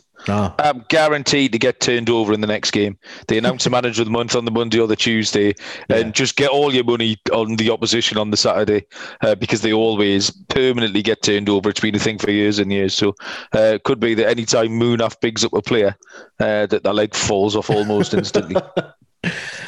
[0.58, 2.98] I'm guaranteed to get turned over in the next game.
[3.28, 5.54] They announce a manager of the month on the Monday or the Tuesday,
[5.88, 5.96] yeah.
[5.96, 8.86] and just get all your money on the opposition on the Saturday
[9.22, 11.70] uh, because they always permanently get turned over.
[11.70, 12.94] It's been a thing for years and years.
[12.94, 13.10] So
[13.54, 15.96] uh, it could be that anytime Munaf bigs up a player,
[16.40, 18.56] uh, that that leg falls off almost instantly.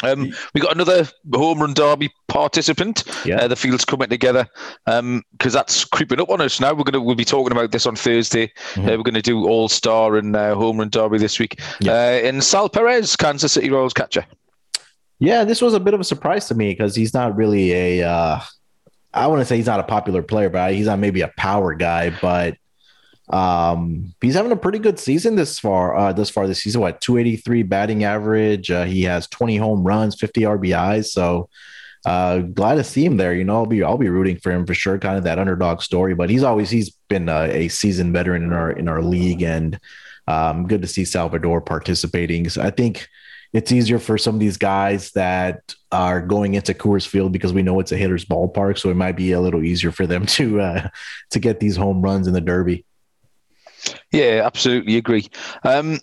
[0.03, 3.05] Um, we got another home run derby participant.
[3.25, 3.37] Yeah.
[3.37, 4.47] Uh, the field's coming together
[4.85, 6.73] because um, that's creeping up on us now.
[6.73, 8.53] We're gonna we'll be talking about this on Thursday.
[8.75, 8.81] Mm-hmm.
[8.83, 11.61] Uh, we're going to do All Star and uh, home run derby this week.
[11.81, 11.93] Yeah.
[11.93, 14.25] Uh, in Sal Perez, Kansas City Royals catcher.
[15.19, 18.09] Yeah, this was a bit of a surprise to me because he's not really a.
[18.09, 18.41] Uh,
[19.13, 21.75] I want to say he's not a popular player, but he's not maybe a power
[21.75, 22.57] guy, but
[23.31, 25.97] um, he's having a pretty good season this far.
[25.97, 28.71] Uh, this far this season, what 283 batting average.
[28.71, 31.07] Uh, he has 20 home runs, 50 RBIs.
[31.07, 31.49] So
[32.05, 33.35] uh, glad to see him there.
[33.35, 34.99] You know, I'll be I'll be rooting for him for sure.
[34.99, 38.53] Kind of that underdog story, but he's always he's been a, a seasoned veteran in
[38.53, 39.79] our in our league, and
[40.27, 42.49] um, good to see Salvador participating.
[42.49, 43.09] So I think
[43.53, 47.63] it's easier for some of these guys that are going into Coors Field because we
[47.63, 50.61] know it's a hitter's ballpark, so it might be a little easier for them to
[50.61, 50.89] uh,
[51.31, 52.85] to get these home runs in the Derby.
[54.13, 55.29] Yeah, absolutely agree.
[55.65, 55.99] Um,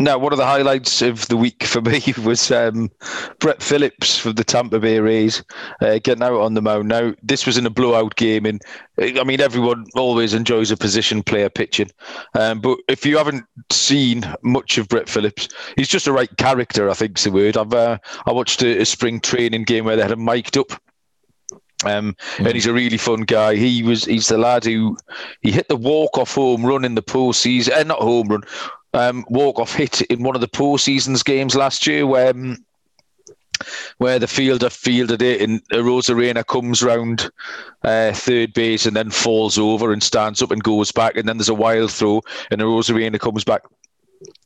[0.00, 2.88] now, one of the highlights of the week for me was um,
[3.40, 5.42] Brett Phillips from the Tampa Bay Rays
[5.80, 6.86] uh, getting out on the mound.
[6.86, 8.62] Now, this was in a blowout game, and
[9.00, 11.90] I mean, everyone always enjoys a position player pitching.
[12.34, 16.88] Um, but if you haven't seen much of Brett Phillips, he's just a right character,
[16.88, 17.56] I think's the word.
[17.56, 20.70] I've uh, I watched a, a spring training game where they had him mic'd up
[21.84, 22.46] um, mm.
[22.46, 23.54] and he's a really fun guy.
[23.54, 24.96] He was he's the lad who
[25.40, 28.42] he hit the walk off home run in the postseason, uh, not home run,
[28.94, 32.64] um, walk off hit in one of the postseasons games last year where um,
[33.98, 37.30] where the fielder fielded it and Arozarena comes round
[37.82, 41.38] uh, third base and then falls over and stands up and goes back and then
[41.38, 43.62] there's a wild throw and Arozarena comes back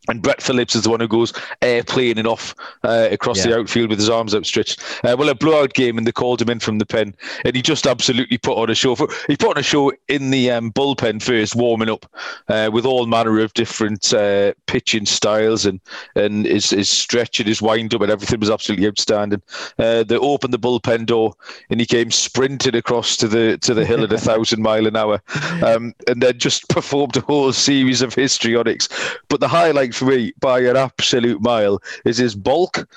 [0.08, 3.52] and Brett Phillips is the one who goes airplaning off uh, across yeah.
[3.52, 4.80] the outfield with his arms outstretched.
[5.04, 7.62] Uh, well, a blowout game, and they called him in from the pen, and he
[7.62, 8.96] just absolutely put on a show.
[8.96, 12.06] For, he put on a show in the um, bullpen first, warming up
[12.48, 15.80] uh, with all manner of different uh, pitching styles, and
[16.16, 19.42] and his, his stretch and his wind up and everything was absolutely outstanding.
[19.78, 21.34] Uh, they opened the bullpen door,
[21.70, 24.96] and he came sprinting across to the to the hill at a thousand mile an
[24.96, 25.22] hour,
[25.62, 28.88] um, and then just performed a whole series of histrionics.
[29.28, 32.88] But the highlight for me by an absolute mile is his balk.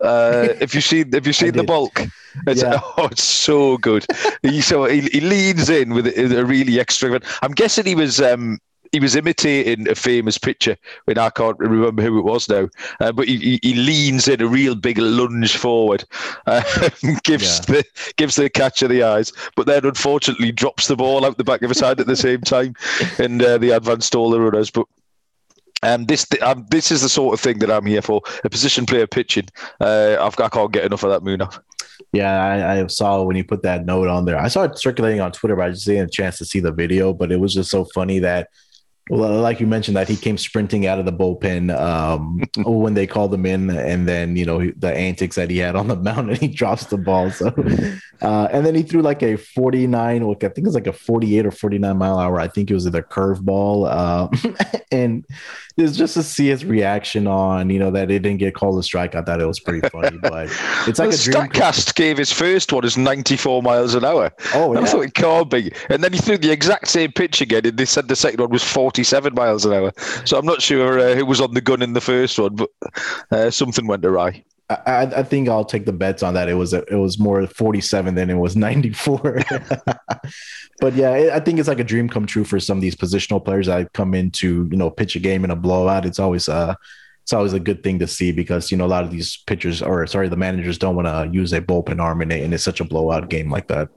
[0.00, 2.02] Uh, if you see if you see the balk,
[2.46, 2.80] it's, yeah.
[2.96, 4.06] oh, it's so good.
[4.42, 7.24] he so he, he leans in with a, a really extravagant.
[7.42, 8.58] I'm guessing he was um,
[8.92, 12.68] he was imitating a famous pitcher when I can't remember who it was now,
[13.00, 16.04] uh, but he, he, leans in a real big lunge forward,
[16.46, 16.62] uh,
[17.22, 17.74] gives yeah.
[17.74, 17.84] the
[18.16, 21.70] gives the catcher the eyes, but then unfortunately drops the ball out the back of
[21.70, 22.74] his hand at the same time,
[23.18, 24.70] and uh, the advanced all the runners.
[24.70, 24.86] But
[25.82, 28.22] um, this um, this is the sort of thing that I'm here for.
[28.44, 29.48] A position player pitching.
[29.80, 31.60] Uh, I've, I can't get enough of that Munaf.
[32.12, 34.38] Yeah, I, I, saw when you put that note on there.
[34.38, 36.60] I saw it circulating on Twitter, but I just didn't get a chance to see
[36.60, 37.12] the video.
[37.12, 38.48] But it was just so funny that
[39.10, 43.06] well, like you mentioned, that he came sprinting out of the bullpen um, when they
[43.06, 46.30] called him in, and then you know the antics that he had on the mound,
[46.30, 47.30] and he drops the ball.
[47.30, 47.48] So,
[48.22, 51.44] uh, and then he threw like a forty-nine, I think it was like a forty-eight
[51.44, 52.38] or forty-nine mile hour.
[52.38, 55.26] I think it was either curveball, uh, and
[55.76, 58.82] it's just to see his reaction on you know that it didn't get called a
[58.82, 59.16] strike.
[59.16, 60.44] I thought it was pretty funny, but
[60.86, 64.30] it's like well, a Statcast gave his first one as ninety-four miles an hour.
[64.54, 64.80] Oh, yeah.
[64.80, 67.76] I thought it can't be, and then he threw the exact same pitch again, and
[67.76, 68.99] they said the second one was forty.
[69.00, 69.92] 47 miles an hour.
[70.24, 72.70] So I'm not sure uh, who was on the gun in the first one, but
[73.30, 74.44] uh, something went awry.
[74.68, 76.48] I, I, think I'll take the bets on that.
[76.48, 79.40] It was it was more 47 than it was 94.
[80.80, 83.44] but yeah, I think it's like a dream come true for some of these positional
[83.44, 86.06] players that come in to you know pitch a game in a blowout.
[86.06, 86.74] It's always uh
[87.22, 89.82] it's always a good thing to see because you know a lot of these pitchers
[89.82, 92.62] or sorry the managers don't want to use a bullpen arm in it, and it's
[92.62, 93.88] such a blowout game like that.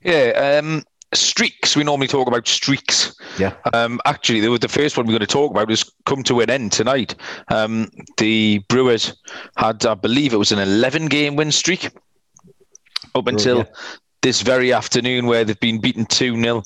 [0.00, 1.76] Yeah, um, streaks.
[1.76, 3.14] We normally talk about streaks.
[3.38, 3.54] Yeah.
[3.72, 6.50] Um, actually, the, the first one we're going to talk about has come to an
[6.50, 7.14] end tonight.
[7.48, 9.14] Um, the Brewers
[9.56, 11.90] had, I believe, it was an 11 game win streak
[13.14, 13.64] up until yeah.
[14.22, 16.62] this very afternoon, where they've been beaten 2 0.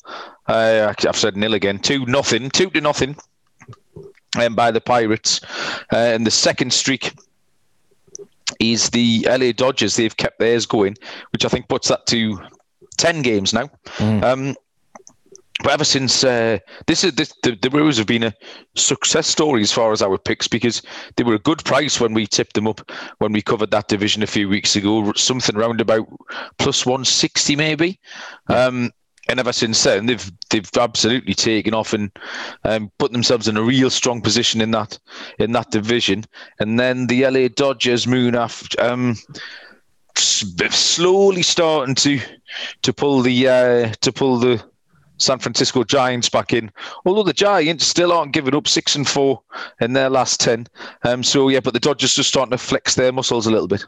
[0.47, 1.79] Uh, I've said nil again.
[1.79, 3.15] 2 nothing, 2 to nothing
[4.37, 5.41] um, by the Pirates.
[5.93, 7.13] Uh, and the second streak
[8.59, 9.95] is the LA Dodgers.
[9.95, 10.95] They've kept theirs going,
[11.31, 12.39] which I think puts that to
[12.99, 13.69] 10 games now.
[13.97, 14.23] Mm.
[14.23, 14.55] Um,
[15.61, 18.33] but ever since uh, this is this, the, the Brewers have been a
[18.75, 20.81] success story as far as our picks because
[21.17, 24.23] they were a good price when we tipped them up when we covered that division
[24.23, 26.07] a few weeks ago, something around about
[26.59, 27.99] plus one sixty maybe.
[28.47, 28.91] Um,
[29.27, 32.09] and ever since then, they've they've absolutely taken off and
[32.63, 34.97] um, put themselves in a real strong position in that
[35.39, 36.23] in that division.
[36.59, 38.81] And then the LA Dodgers, Moon after.
[38.81, 39.17] Um,
[40.17, 42.19] slowly starting to
[42.81, 44.63] to pull the uh, to pull the
[45.17, 46.71] San Francisco Giants back in.
[47.05, 49.41] Although the Giants still aren't giving up six and four
[49.81, 50.67] in their last ten.
[51.03, 53.83] Um, so yeah, but the Dodgers are starting to flex their muscles a little bit.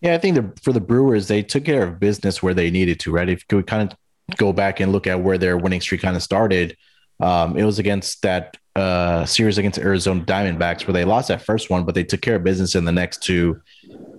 [0.00, 2.98] Yeah, I think the, for the Brewers, they took care of business where they needed
[3.00, 3.12] to.
[3.12, 6.16] Right, if we kind of go back and look at where their winning streak kind
[6.16, 6.76] of started,
[7.22, 11.70] um, it was against that uh, series against Arizona Diamondbacks where they lost that first
[11.70, 13.60] one, but they took care of business in the next two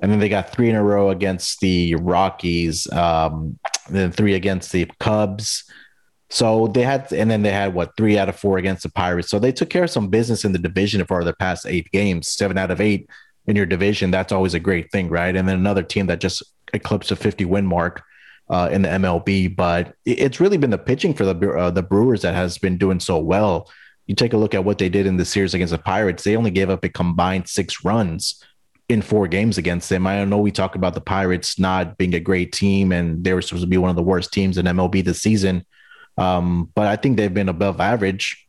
[0.03, 3.57] and then they got three in a row against the Rockies, um,
[3.89, 5.63] then three against the Cubs.
[6.29, 9.29] So they had, and then they had what three out of four against the Pirates.
[9.29, 12.27] So they took care of some business in the division for the past eight games,
[12.27, 13.09] seven out of eight
[13.47, 14.11] in your division.
[14.11, 15.33] That's always a great thing, right?
[15.33, 18.03] And then another team that just eclipsed a 50 win mark
[18.49, 19.56] uh, in the MLB.
[19.56, 22.99] But it's really been the pitching for the uh, the Brewers that has been doing
[22.99, 23.69] so well.
[24.08, 26.23] You take a look at what they did in the series against the Pirates.
[26.23, 28.43] They only gave up a combined six runs
[28.89, 30.06] in four games against them.
[30.06, 33.41] I know we talk about the Pirates not being a great team and they were
[33.41, 35.65] supposed to be one of the worst teams in MLB this season.
[36.17, 38.45] Um, but I think they've been above average.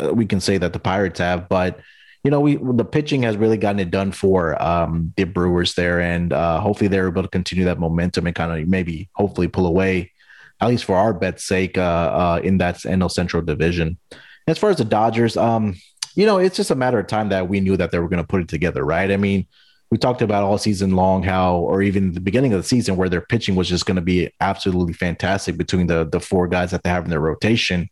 [0.00, 1.80] Uh, we can say that the Pirates have, but
[2.24, 6.00] you know, we the pitching has really gotten it done for um, the Brewers there,
[6.00, 9.66] and uh, hopefully they're able to continue that momentum and kind of maybe hopefully pull
[9.66, 10.12] away,
[10.60, 13.98] at least for our bet's sake, uh, uh, in that NL Central division.
[14.46, 15.76] As far as the Dodgers, um,
[16.14, 18.22] you know, it's just a matter of time that we knew that they were going
[18.22, 19.12] to put it together, right?
[19.12, 19.46] I mean,
[19.90, 23.08] we talked about all season long how, or even the beginning of the season, where
[23.08, 26.82] their pitching was just going to be absolutely fantastic between the the four guys that
[26.82, 27.88] they have in their rotation.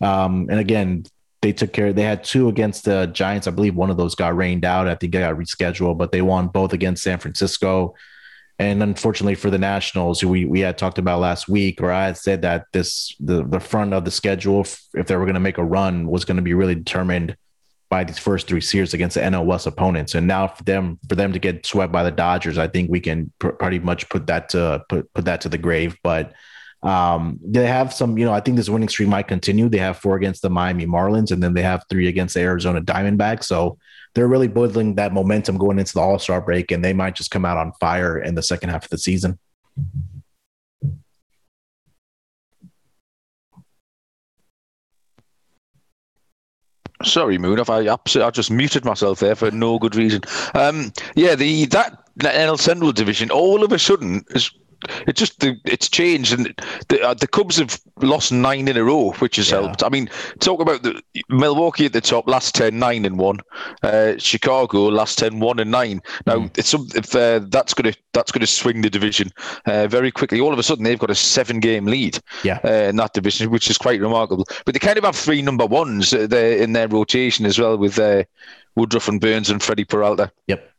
[0.00, 1.04] Um, and again,
[1.42, 1.92] they took care.
[1.92, 3.48] They had two against the Giants.
[3.48, 4.86] I believe one of those got rained out.
[4.86, 7.94] I think they got rescheduled, but they won both against San Francisco.
[8.60, 12.06] And unfortunately for the Nationals, who we, we had talked about last week, or I
[12.06, 15.40] had said that this the the front of the schedule, if, they were going to
[15.40, 17.36] make a run, was going to be really determined
[17.90, 20.14] by these first three series against the West opponents.
[20.14, 23.00] And now for them for them to get swept by the Dodgers, I think we
[23.00, 25.96] can pr- pretty much put that to put put that to the grave.
[26.04, 26.32] But
[26.82, 29.68] um, they have some, you know, I think this winning streak might continue.
[29.68, 32.80] They have four against the Miami Marlins, and then they have three against the Arizona
[32.80, 33.44] Diamondbacks.
[33.44, 33.78] So
[34.14, 37.30] they're really building that momentum going into the All Star break, and they might just
[37.30, 39.38] come out on fire in the second half of the season.
[47.04, 47.58] Sorry, Moon.
[47.58, 50.22] If I absolutely, I just muted myself there for no good reason.
[50.54, 54.52] Um, yeah, the that NL Central division all of a sudden is
[55.06, 56.54] it just it's changed, and
[56.88, 59.60] the uh, the Cubs have lost nine in a row, which has yeah.
[59.60, 59.82] helped.
[59.82, 60.08] I mean,
[60.40, 63.38] talk about the Milwaukee at the top, last 10, 9 and one.
[63.82, 66.00] Uh, Chicago last 10, 1 and nine.
[66.26, 66.58] Now, mm.
[66.58, 69.30] it's if uh, that's going to that's going to swing the division
[69.66, 70.40] uh, very quickly.
[70.40, 72.58] All of a sudden, they've got a seven game lead yeah.
[72.64, 74.46] Uh, in that division, which is quite remarkable.
[74.64, 77.76] But they kind of have three number ones uh, there in their rotation as well,
[77.76, 77.98] with
[78.74, 80.30] Woodruff and Burns and Freddie Peralta.
[80.46, 80.71] Yep.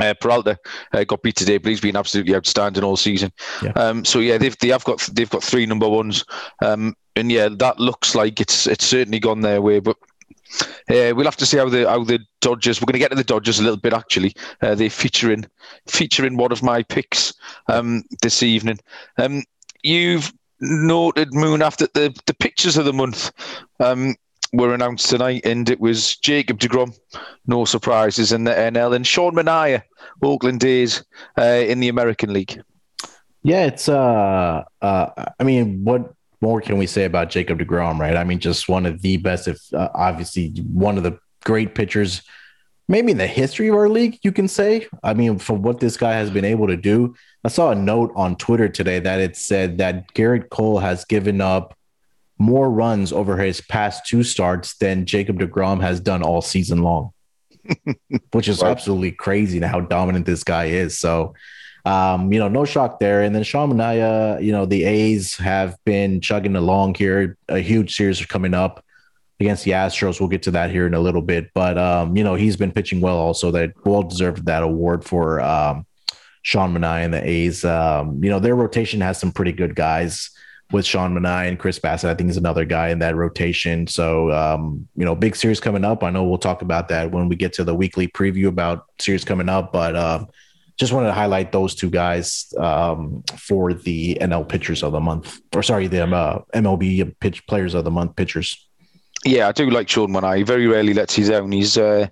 [0.00, 0.58] Uh, Peralta
[0.92, 3.32] uh, got beat today, but he's been absolutely outstanding all season.
[3.62, 3.72] Yeah.
[3.72, 6.24] Um, so yeah, they've they have got they've got three number ones,
[6.62, 9.80] um, and yeah, that looks like it's it's certainly gone their way.
[9.80, 9.96] But
[10.88, 12.80] uh, we'll have to see how the how the Dodgers.
[12.80, 14.34] We're going to get to the Dodgers a little bit actually.
[14.62, 15.46] Uh, they're featuring
[15.86, 17.32] featuring one of my picks
[17.68, 18.78] um, this evening.
[19.18, 19.44] Um,
[19.82, 23.32] you've noted Moon after the the pictures of the month.
[23.78, 24.16] Um,
[24.52, 26.98] were announced tonight, and it was Jacob DeGrom,
[27.46, 29.82] no surprises in the NL, and Sean Manaea,
[30.22, 31.04] Oakland A's
[31.38, 32.60] uh, in the American League.
[33.42, 38.16] Yeah, it's uh, uh, I mean, what more can we say about Jacob DeGrom, right?
[38.16, 42.22] I mean, just one of the best, if uh, obviously one of the great pitchers,
[42.88, 44.86] maybe in the history of our league, you can say.
[45.02, 48.12] I mean, from what this guy has been able to do, I saw a note
[48.16, 51.76] on Twitter today that it said that Gerrit Cole has given up
[52.40, 57.12] more runs over his past two starts than Jacob DeGrom has done all season long,
[58.32, 58.70] which is right.
[58.70, 60.98] absolutely crazy and how dominant this guy is.
[60.98, 61.34] So,
[61.84, 63.20] um, you know, no shock there.
[63.22, 67.36] And then Sean Manaea, you know, the A's have been chugging along here.
[67.50, 68.82] A huge series coming up
[69.38, 70.18] against the Astros.
[70.18, 71.50] We'll get to that here in a little bit.
[71.52, 73.50] But, um, you know, he's been pitching well also.
[73.50, 75.86] That well deserved that award for um,
[76.40, 77.66] Sean Manaea and the A's.
[77.66, 80.30] Um, you know, their rotation has some pretty good guys
[80.72, 83.86] with Sean Manaea and Chris Bassitt, I think is another guy in that rotation.
[83.86, 86.04] So, um, you know, big series coming up.
[86.04, 89.24] I know we'll talk about that when we get to the weekly preview about series
[89.24, 90.28] coming up, but um,
[90.78, 95.40] just wanted to highlight those two guys um, for the NL pitchers of the month,
[95.54, 98.68] or sorry, the um, uh, MLB pitch players of the month pitchers.
[99.24, 100.38] Yeah, I do like Sean Manaea.
[100.38, 101.52] He very rarely lets his own.
[101.52, 102.06] He's uh,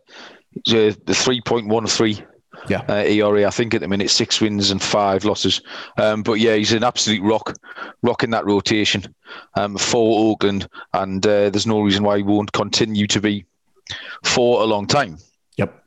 [0.57, 2.27] uh 3.13
[2.69, 2.83] yeah.
[2.89, 5.61] Uh, ERA, I think at the minute six wins and five losses.
[5.97, 7.55] Um, but yeah, he's an absolute rock,
[8.03, 9.15] rock in that rotation
[9.55, 13.45] um, for Oakland, and uh, there's no reason why he won't continue to be
[14.25, 15.19] for a long time.
[15.57, 15.85] Yep.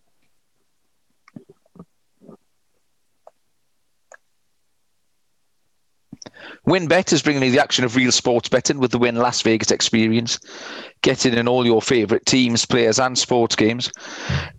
[6.68, 9.72] WynnBET is bringing you the action of real sports betting with the Wynn Las Vegas
[9.72, 10.40] experience.
[11.02, 13.92] Get in in all your favourite teams, players, and sports games.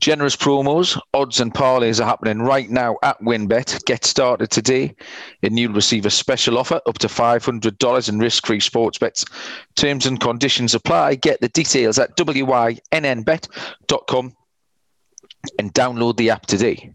[0.01, 3.85] Generous promos, odds, and parlays are happening right now at WynnBet.
[3.85, 4.95] Get started today,
[5.43, 9.25] and you'll receive a special offer up to $500 in risk free sports bets.
[9.77, 11.15] Terms and conditions apply.
[11.15, 14.33] Get the details at wynnbet.com
[15.59, 16.93] and download the app today.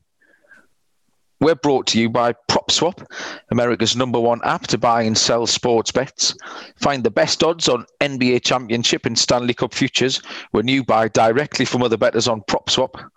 [1.40, 3.06] We're brought to you by PropSwap,
[3.52, 6.36] America's number one app to buy and sell sports bets.
[6.78, 10.20] Find the best odds on NBA Championship and Stanley Cup futures
[10.52, 13.08] when you buy directly from other bettors on PropSwap.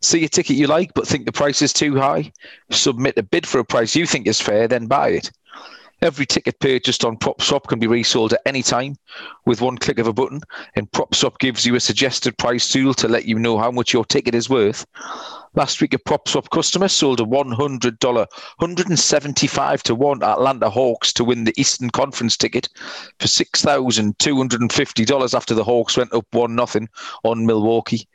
[0.00, 2.32] See a ticket you like but think the price is too high?
[2.70, 5.30] Submit a bid for a price you think is fair, then buy it.
[6.02, 8.96] Every ticket purchased on PropSwap can be resold at any time
[9.44, 10.40] with one click of a button.
[10.74, 14.06] And PropSwap gives you a suggested price tool to let you know how much your
[14.06, 14.86] ticket is worth.
[15.54, 21.44] Last week, a PropSwap customer sold a $100, 175 to 1 Atlanta Hawks to win
[21.44, 22.70] the Eastern Conference ticket
[23.18, 26.86] for $6,250 after the Hawks went up 1 0
[27.24, 28.08] on Milwaukee.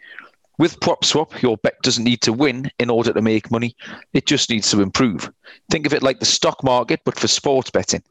[0.57, 3.75] With PropSwap, your bet doesn't need to win in order to make money.
[4.13, 5.29] It just needs to improve.
[5.69, 8.03] Think of it like the stock market, but for sports betting.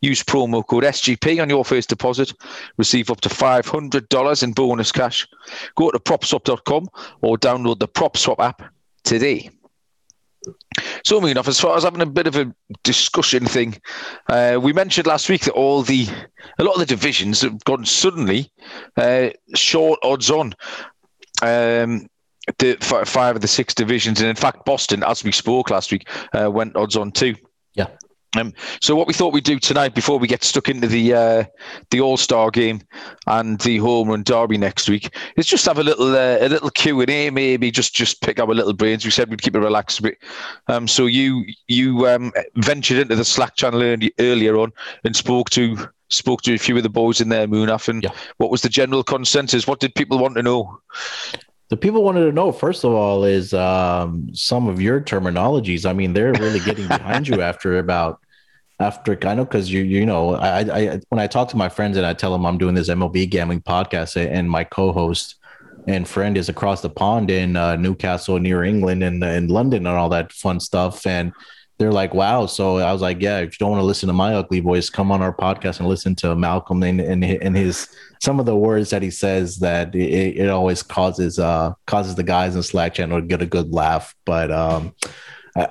[0.00, 2.32] Use promo code SGP on your first deposit.
[2.76, 5.26] Receive up to $500 in bonus cash.
[5.76, 6.88] Go to propswap.com
[7.22, 8.62] or download the PropSwap app
[9.04, 9.50] today.
[11.04, 13.80] So, moving enough, as far as having a bit of a discussion thing,
[14.28, 16.06] uh, we mentioned last week that all the
[16.58, 18.50] a lot of the divisions have gone suddenly
[18.96, 20.54] uh, short odds on
[21.42, 22.08] um,
[22.58, 22.76] the
[23.06, 26.50] five of the six divisions, and in fact, Boston, as we spoke last week, uh,
[26.50, 27.34] went odds on too.
[27.74, 27.88] Yeah.
[28.36, 31.44] Um, so what we thought we'd do tonight, before we get stuck into the uh,
[31.90, 32.82] the All Star game
[33.26, 36.70] and the home run derby next week, is just have a little uh, a little
[36.70, 39.04] Q and A, maybe just just pick our little brains.
[39.04, 40.18] We said we'd keep it relaxed a bit.
[40.66, 44.72] Um, so you you um, ventured into the Slack channel earlier on
[45.04, 48.10] and spoke to spoke to a few of the boys in there, Munaf, and yeah.
[48.38, 49.66] what was the general consensus?
[49.66, 50.80] What did people want to know?
[51.68, 55.88] The people wanted to know, first of all, is um, some of your terminologies.
[55.88, 58.20] I mean, they're really getting behind you after about
[58.80, 61.96] after I know because you you know I, I when I talk to my friends
[61.96, 65.34] and I tell them I'm doing this MLB gambling podcast and my co-host
[65.88, 69.96] and friend is across the pond in uh, Newcastle near England and in London and
[69.96, 71.32] all that fun stuff and
[71.78, 72.46] they're like, wow.
[72.46, 74.90] So I was like, yeah, if you don't want to listen to my ugly voice,
[74.90, 77.88] come on our podcast and listen to Malcolm and, and, and his,
[78.20, 82.24] some of the words that he says that it, it always causes, uh, causes the
[82.24, 84.14] guys in Slack channel to get a good laugh.
[84.24, 84.94] But, um,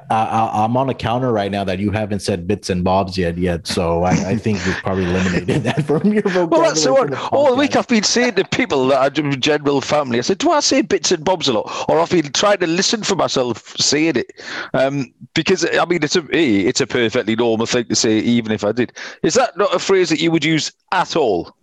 [0.09, 3.37] I, am on a counter right now that you haven't said bits and bobs yet
[3.37, 3.67] yet.
[3.67, 6.47] So I, I think you've probably eliminated that from your vocabulary.
[6.47, 7.13] Well, that's the one.
[7.31, 10.51] All week I've been saying to people that I are general family, I said, do
[10.51, 11.85] I say bits and bobs a lot?
[11.87, 14.31] Or I've been trying to listen for myself saying it.
[14.73, 18.63] Um, because, I mean, it's a, it's a perfectly normal thing to say, even if
[18.63, 18.93] I did.
[19.23, 21.56] Is that not a phrase that you would use at all?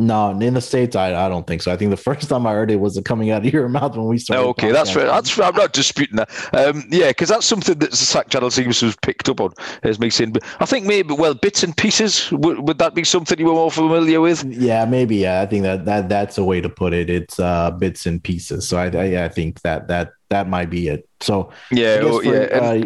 [0.00, 1.72] No, in the states, I, I don't think so.
[1.72, 4.06] I think the first time I heard it was coming out of your mouth when
[4.06, 4.46] we started.
[4.50, 5.06] Okay, that's fair.
[5.06, 5.36] That's.
[5.40, 6.30] I'm not disputing that.
[6.54, 9.52] Um, yeah, because that's something that the Slack channel seems to have picked up on,
[9.82, 10.32] as me saying.
[10.32, 13.54] But I think maybe well, bits and pieces would, would that be something you were
[13.54, 14.44] more familiar with?
[14.44, 15.16] Yeah, maybe.
[15.16, 17.10] Yeah, I think that that that's a way to put it.
[17.10, 18.68] It's uh, bits and pieces.
[18.68, 21.08] So I, I, I think that that that might be it.
[21.20, 22.42] So yeah, oh, for, yeah.
[22.52, 22.84] Uh,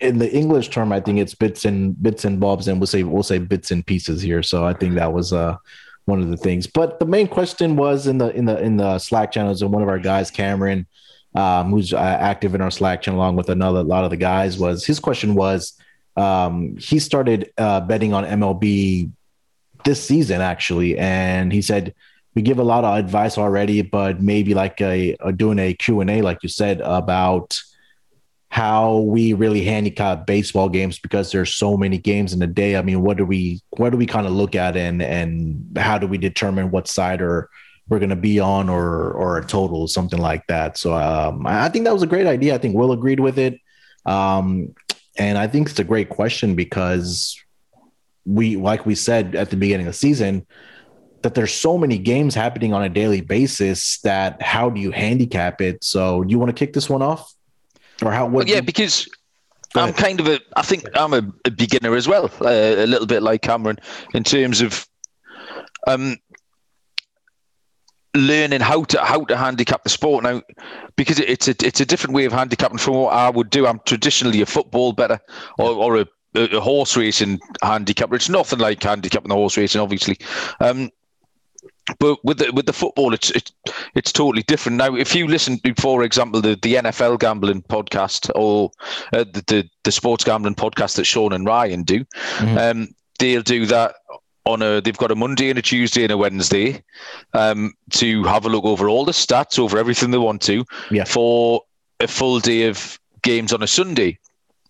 [0.00, 3.02] in the English term, I think it's bits and bits and bobs, and we'll say
[3.02, 4.42] we'll say bits and pieces here.
[4.42, 5.58] So I think that was uh
[6.08, 6.66] one of the things.
[6.66, 9.82] But the main question was in the in the in the Slack channels, and one
[9.82, 10.86] of our guys, Cameron,
[11.34, 14.58] um, who's uh, active in our Slack channel along with another lot of the guys,
[14.58, 15.74] was his question was
[16.16, 19.10] um, he started uh, betting on MLB
[19.84, 21.94] this season actually, and he said
[22.34, 26.00] we give a lot of advice already, but maybe like a, a doing a Q
[26.00, 27.60] and A, like you said about
[28.50, 32.76] how we really handicap baseball games because there's so many games in a day.
[32.76, 35.98] I mean, what do we what do we kind of look at and and how
[35.98, 37.50] do we determine what side or
[37.88, 40.76] we're going to be on or or a total something like that.
[40.76, 42.54] So um, I think that was a great idea.
[42.54, 43.58] I think Will agreed with it,
[44.06, 44.74] um,
[45.16, 47.38] and I think it's a great question because
[48.24, 50.46] we like we said at the beginning of the season
[51.22, 55.60] that there's so many games happening on a daily basis that how do you handicap
[55.60, 55.82] it?
[55.82, 57.34] So do you want to kick this one off?
[58.02, 58.26] Or how?
[58.26, 58.62] Well, yeah, you...
[58.62, 59.08] because
[59.74, 60.40] I'm kind of a.
[60.56, 63.78] I think I'm a, a beginner as well, uh, a little bit like Cameron
[64.14, 64.86] in terms of
[65.86, 66.16] um,
[68.14, 70.42] learning how to how to handicap the sport now,
[70.96, 73.66] because it's a it's a different way of handicapping from what I would do.
[73.66, 75.20] I'm traditionally a football bettor
[75.58, 78.14] or, or a, a horse racing handicapper.
[78.14, 80.18] It's nothing like handicapping the horse racing, obviously.
[80.60, 80.90] Um,
[81.98, 83.52] but with the with the football, it's it's
[83.94, 84.94] it's totally different now.
[84.94, 88.70] If you listen to, for example, the, the NFL gambling podcast or
[89.12, 92.04] uh, the, the, the sports gambling podcast that Sean and Ryan do,
[92.36, 92.58] mm-hmm.
[92.58, 93.94] um, they'll do that
[94.44, 94.80] on a.
[94.80, 96.82] They've got a Monday and a Tuesday and a Wednesday
[97.32, 101.04] um, to have a look over all the stats, over everything they want to, yeah.
[101.04, 101.62] for
[102.00, 104.18] a full day of games on a Sunday.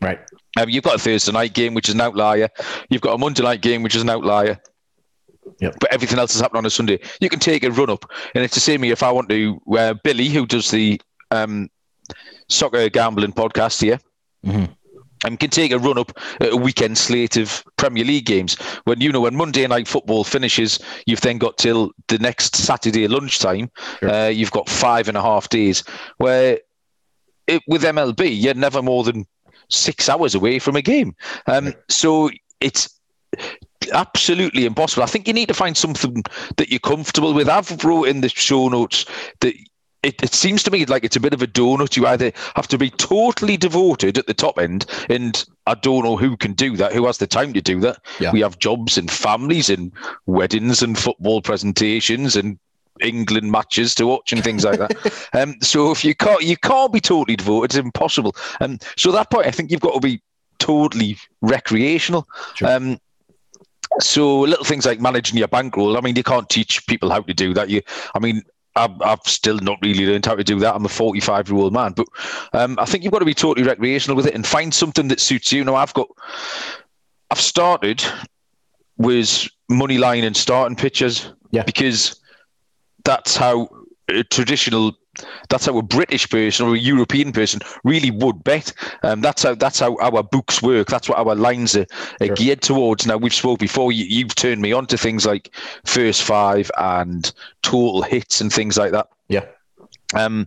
[0.01, 0.21] Right.
[0.57, 2.49] Um, you've got a Thursday night game, which is an outlier.
[2.89, 4.61] You've got a Monday night game, which is an outlier.
[5.61, 5.77] Yep.
[5.81, 7.01] But everything else is happening on a Sunday.
[7.21, 9.61] You can take a run up, and it's the same if I want to.
[9.77, 11.71] Uh, Billy, who does the um,
[12.49, 13.99] soccer gambling podcast here,
[14.45, 14.73] mm-hmm.
[15.25, 18.55] and can take a run up a weekend slate of Premier League games.
[18.85, 23.09] When you know when Monday night football finishes, you've then got till the next Saturday
[23.09, 23.71] lunchtime.
[24.01, 24.11] Sure.
[24.11, 25.83] Uh, you've got five and a half days.
[26.19, 26.59] Where
[27.47, 29.27] it, with MLB, you're never more than
[29.69, 31.15] six hours away from a game.
[31.47, 32.31] Um, so
[32.61, 32.99] it's
[33.93, 35.03] absolutely impossible.
[35.03, 36.25] I think you need to find something
[36.57, 37.49] that you're comfortable with.
[37.49, 39.05] I've wrote in the show notes
[39.41, 39.55] that
[40.03, 41.97] it, it seems to me like it's a bit of a donut.
[41.97, 46.17] You either have to be totally devoted at the top end, and I don't know
[46.17, 47.99] who can do that, who has the time to do that.
[48.21, 48.33] Yeah.
[48.33, 49.93] We have jobs and families and
[50.27, 52.59] weddings and football presentations and
[53.01, 55.29] England matches to watch and things like that.
[55.35, 57.67] um, so if you can't, you can't be totally devoted.
[57.67, 58.35] It's impossible.
[58.61, 60.23] Um, so at that point, I think you've got to be
[60.59, 62.29] totally recreational.
[62.55, 62.69] Sure.
[62.69, 62.99] Um,
[64.01, 65.97] so little things like managing your bankroll.
[65.97, 67.69] I mean, you can't teach people how to do that.
[67.69, 67.83] You,
[68.15, 68.43] I mean,
[68.77, 70.75] I've, I've still not really learned how to do that.
[70.75, 72.07] I'm a 45 year old man, but
[72.53, 75.21] um, I think you've got to be totally recreational with it and find something that
[75.21, 75.65] suits you.
[75.65, 76.09] Now, I've got,
[77.31, 78.05] I've started
[78.97, 81.65] with money line and starting pitches Yeah.
[81.65, 82.21] because
[83.05, 83.69] that's how
[84.31, 84.93] traditional
[85.49, 88.73] that's how a British person or a European person really would bet.
[89.03, 90.89] Um, that's how that's how our books work.
[90.89, 91.87] That's what our lines are,
[92.21, 92.37] are Sure.
[92.37, 93.07] geared towards.
[93.07, 93.93] Now we've spoke before.
[93.93, 95.55] You, you've turned me on to things like
[95.85, 97.31] first five and
[97.63, 99.09] total hits and things like that.
[99.29, 99.45] Yeah.
[100.15, 100.47] Um,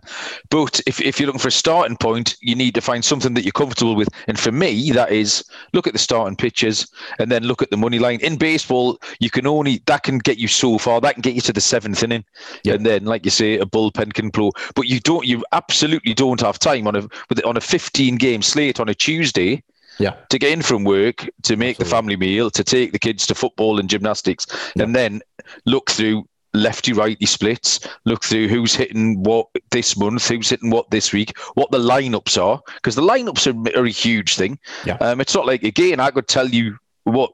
[0.50, 3.44] but if, if you're looking for a starting point, you need to find something that
[3.44, 4.08] you're comfortable with.
[4.26, 7.76] And for me, that is look at the starting pitches and then look at the
[7.76, 8.18] money line.
[8.20, 11.00] In baseball, you can only that can get you so far.
[11.00, 12.24] That can get you to the seventh inning,
[12.66, 14.50] and then, like you say, a bullpen can blow.
[14.74, 15.26] But you don't.
[15.26, 17.08] You absolutely don't have time on a
[17.44, 19.62] on a 15 game slate on a Tuesday
[19.98, 20.14] Yeah.
[20.30, 23.34] to get in from work, to make the family meal, to take the kids to
[23.34, 24.84] football and gymnastics, Yeah.
[24.84, 25.20] and then
[25.66, 30.90] look through lefty righty splits, look through who's hitting what this month, who's hitting what
[30.90, 34.58] this week, what the lineups are, because the lineups are, are a huge thing.
[34.84, 34.96] Yeah.
[34.96, 37.32] Um, it's not like again I could tell you what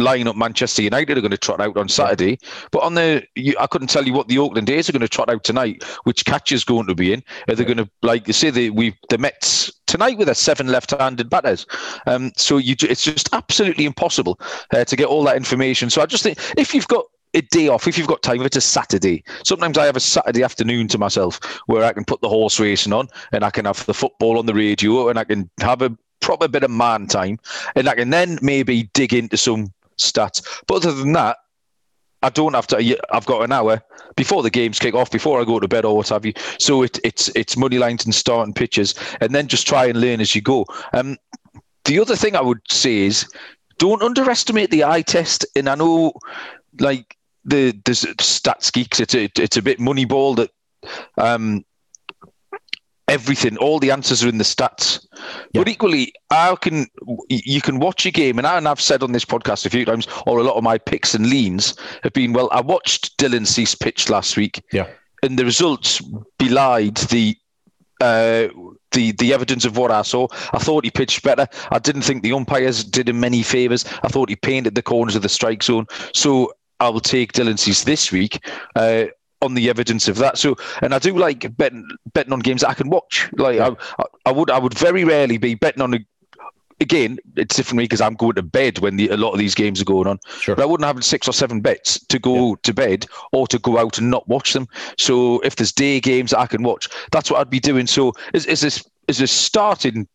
[0.00, 2.38] lineup Manchester United are going to trot out on Saturday,
[2.70, 5.08] but on the you, I couldn't tell you what the Oakland A's are going to
[5.08, 5.84] trot out tonight.
[6.04, 7.22] Which catch is going to be in?
[7.48, 10.68] Are they going to like you say the we the Mets tonight with their seven
[10.68, 11.66] left-handed batters?
[12.06, 14.40] Um, so you it's just absolutely impossible
[14.72, 15.90] uh, to get all that information.
[15.90, 17.04] So I just think if you've got
[17.34, 19.24] a day off, if you've got time, if it's a Saturday.
[19.44, 22.92] Sometimes I have a Saturday afternoon to myself where I can put the horse racing
[22.92, 25.96] on and I can have the football on the radio and I can have a
[26.20, 27.38] proper bit of man time
[27.74, 30.62] and I can then maybe dig into some stats.
[30.66, 31.38] But other than that,
[32.22, 32.98] I don't have to.
[33.12, 33.82] I've got an hour
[34.16, 36.32] before the games kick off, before I go to bed or what have you.
[36.58, 40.22] So it, it's it's money lines and starting pitches, and then just try and learn
[40.22, 40.64] as you go.
[40.94, 41.18] Um,
[41.84, 43.26] the other thing I would say is
[43.78, 45.44] don't underestimate the eye test.
[45.54, 46.14] And I know,
[46.80, 47.14] like
[47.44, 50.50] the the stats geeks, it's a, it's a bit moneyball that
[51.18, 51.64] um,
[53.08, 55.04] everything, all the answers are in the stats.
[55.52, 56.86] But equally, I can
[57.28, 59.84] you can watch a game, and I, and I've said on this podcast a few
[59.84, 63.46] times, or a lot of my picks and leans have been, well, I watched Dylan
[63.46, 64.86] Cease pitch last week, Yeah.
[65.22, 66.00] and the results
[66.38, 67.36] belied the
[68.00, 68.48] uh,
[68.92, 70.26] the the evidence of what I saw.
[70.52, 71.46] I thought he pitched better.
[71.70, 73.84] I didn't think the umpires did him many favors.
[74.02, 75.86] I thought he painted the corners of the strike zone.
[76.12, 78.44] So I will take Dylan Cease this week.
[78.76, 79.06] Uh,
[79.42, 82.70] on the evidence of that, so and I do like betting betting on games that
[82.70, 83.30] I can watch.
[83.36, 85.98] Like I, I, I would, I would very rarely be betting on a.
[86.80, 89.54] Again, it's different me because I'm going to bed when the, a lot of these
[89.54, 90.18] games are going on.
[90.40, 90.56] Sure.
[90.56, 93.78] But I wouldn't have six or seven bets to go to bed or to go
[93.78, 94.66] out and not watch them.
[94.98, 97.86] So if there's day games that I can watch, that's what I'd be doing.
[97.86, 100.08] So is is this is a starting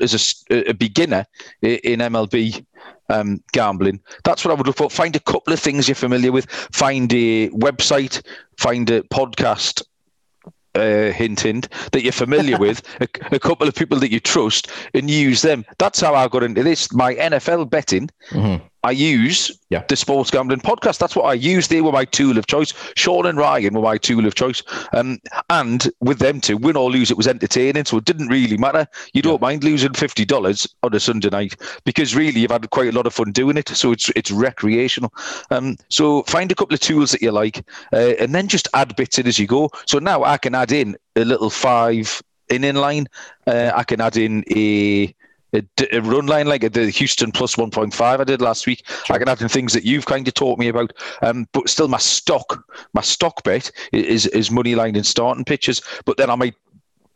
[0.00, 1.26] as a beginner
[1.62, 2.64] in MLB
[3.08, 4.00] um, gambling?
[4.24, 4.90] That's what I would look for.
[4.90, 6.50] Find a couple of things you're familiar with.
[6.50, 8.22] Find a website.
[8.58, 9.82] Find a podcast.
[10.74, 14.70] Uh, hint, hint that you're familiar with, a, a couple of people that you trust,
[14.92, 15.64] and use them.
[15.78, 16.92] That's how I got into this.
[16.92, 18.60] My NFL betting Mhm.
[18.86, 19.82] I use Yeah.
[19.88, 20.98] the Sports Gambling Podcast.
[20.98, 21.66] That's what I use.
[21.66, 22.72] They were my tool of choice.
[22.96, 24.62] Sean and Ryan were my tool of choice.
[24.92, 25.18] Um,
[25.50, 27.84] and with them to win or lose, it was entertaining.
[27.84, 28.86] So it didn't really matter.
[29.12, 32.88] You don't mind losing fifty dollars on a Sunday night because really you've had quite
[32.88, 33.68] a lot of fun doing it.
[33.70, 35.12] So it's it's recreational.
[35.50, 38.94] Um, so find a couple of tools that you like, uh, and then just add
[38.94, 39.70] bits in as you go.
[39.86, 43.08] So now I can add in a little five in in line.
[43.48, 45.12] Uh, I can add in a
[45.52, 48.84] a run line like the Houston plus 1.5 I did last week.
[49.08, 50.92] I can add in things that you've kind of taught me about.
[51.22, 55.80] Um, but still, my stock, my stock bet is is money line and starting pitches.
[56.04, 56.54] But then I might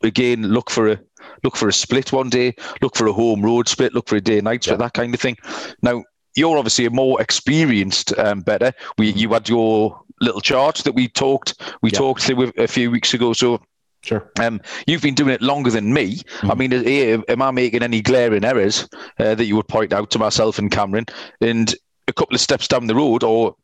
[0.02, 0.98] again look for a
[1.44, 4.20] look for a split one day, look for a home road split, look for a
[4.20, 4.84] day night split, Yeah.
[4.86, 5.36] that kind of thing.
[5.82, 6.04] Now
[6.36, 8.72] you're obviously a more experienced um, bettor.
[8.96, 11.98] We you had your little chart that we talked we Yeah.
[11.98, 13.32] talked through a few weeks ago.
[13.32, 13.60] So
[14.02, 14.30] Sure.
[14.40, 16.20] um, you've been doing it longer than me.
[16.42, 16.58] I Mhm.
[16.58, 18.88] mean, eh, am I making any glaring errors
[19.18, 21.04] uh, that you would point out to myself and Cameron?
[21.40, 21.74] And
[22.08, 23.54] a couple of steps down the road, or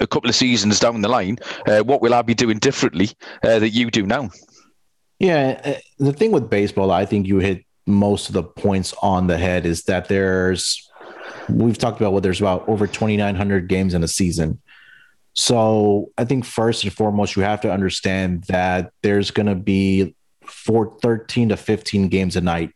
[0.00, 3.10] a couple of seasons down the line, uh, what will I be doing differently
[3.42, 4.28] uh, that you do now?
[5.18, 9.28] Yeah, uh, the thing with baseball, I think you hit most of the points on
[9.28, 10.80] the head is that there's
[11.48, 14.60] we've talked about what there's about over 2,900 games in a season.
[15.34, 20.14] So I think first and foremost, you have to understand that there's going to be
[20.42, 22.70] four, 13 to 15 games a night.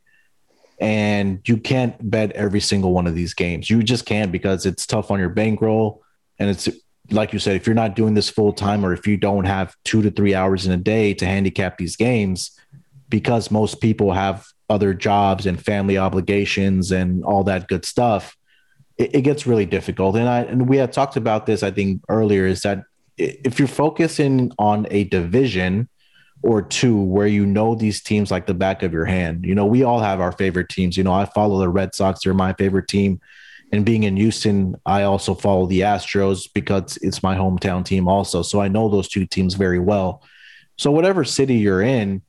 [0.80, 3.68] And you can't bet every single one of these games.
[3.68, 6.02] You just can't because it's tough on your bankroll.
[6.38, 6.68] And it's
[7.11, 9.74] like you said, if you're not doing this full time or if you don't have
[9.84, 12.52] two to three hours in a day to handicap these games,
[13.09, 18.36] because most people have other jobs and family obligations and all that good stuff,
[18.99, 20.16] it, it gets really difficult.
[20.16, 22.84] And I and we had talked about this, I think, earlier, is that
[23.16, 25.88] if you're focusing on a division
[26.42, 29.66] or two where you know these teams like the back of your hand, you know,
[29.66, 30.96] we all have our favorite teams.
[30.96, 33.20] You know, I follow the Red Sox, they're my favorite team.
[33.70, 38.40] And being in Houston, I also follow the Astros because it's my hometown team also.
[38.42, 40.22] So I know those two teams very well.
[40.78, 42.22] So whatever city you're in,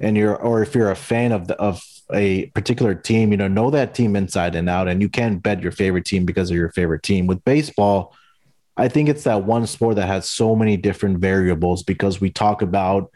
[0.00, 1.82] and you're or if you're a fan of the of
[2.14, 5.62] a particular team, you know, know that team inside and out, and you can't bet
[5.62, 7.26] your favorite team because of your favorite team.
[7.26, 8.14] With baseball,
[8.76, 12.62] I think it's that one sport that has so many different variables because we talk
[12.62, 13.10] about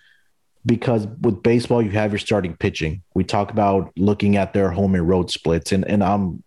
[0.66, 3.02] because with baseball you have your starting pitching.
[3.14, 6.42] We talk about looking at their home and road splits, and and I'm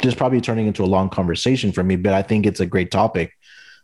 [0.00, 2.90] just probably turning into a long conversation for me, but I think it's a great
[2.90, 3.32] topic.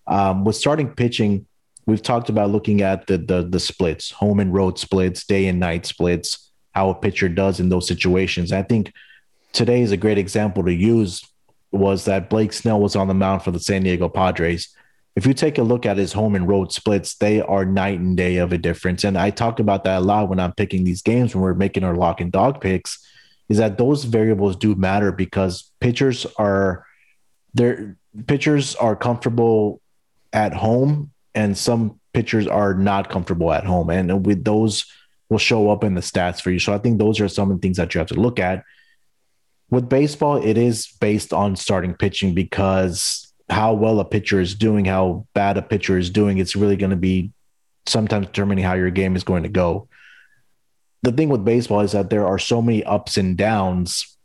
[0.07, 1.47] Um, with starting pitching,
[1.85, 5.61] we've talked about looking at the the the splits, home and road splits, day and
[5.61, 6.46] night splits
[6.77, 8.53] how a pitcher does in those situations.
[8.53, 8.93] I think
[9.55, 11.25] today is a great example to use
[11.73, 14.69] was that Blake Snell was on the mound for the San Diego Padres.
[15.17, 18.15] If you take a look at his home and road splits, they are night and
[18.15, 19.05] day of a difference.
[19.05, 21.83] And I talk about that a lot when I'm picking these games when we're making
[21.83, 23.03] our lock and dog picks,
[23.49, 26.85] is that those variables do matter because pitchers are
[27.55, 27.97] their
[28.27, 29.81] pitchers are comfortable
[30.35, 33.89] at home and some pitchers are not comfortable at home.
[33.89, 34.85] And with those
[35.29, 36.59] will show up in the stats for you.
[36.59, 38.65] So I think those are some of the things that you have to look at.
[39.71, 44.85] With baseball, it is based on starting pitching because how well a pitcher is doing,
[44.85, 47.33] how bad a pitcher is doing, it's really going to be
[47.87, 49.89] sometimes determining how your game is going to go.
[51.03, 54.17] The thing with baseball is that there are so many ups and downs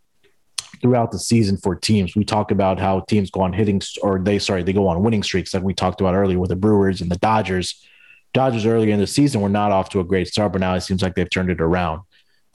[0.81, 2.15] throughout the season for teams.
[2.15, 5.23] We talk about how teams go on hitting or they sorry, they go on winning
[5.23, 7.85] streaks like we talked about earlier with the Brewers and the Dodgers
[8.33, 10.81] Dodgers earlier in the season were not off to a great start, but now it
[10.81, 12.01] seems like they've turned it around.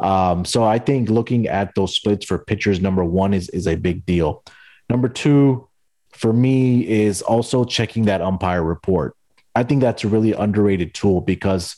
[0.01, 3.77] Um, so I think looking at those splits for pitchers, number one is is a
[3.77, 4.43] big deal.
[4.91, 5.68] Number two,
[6.12, 9.16] for me, is also checking that umpire report.
[9.55, 11.77] I think that's a really underrated tool because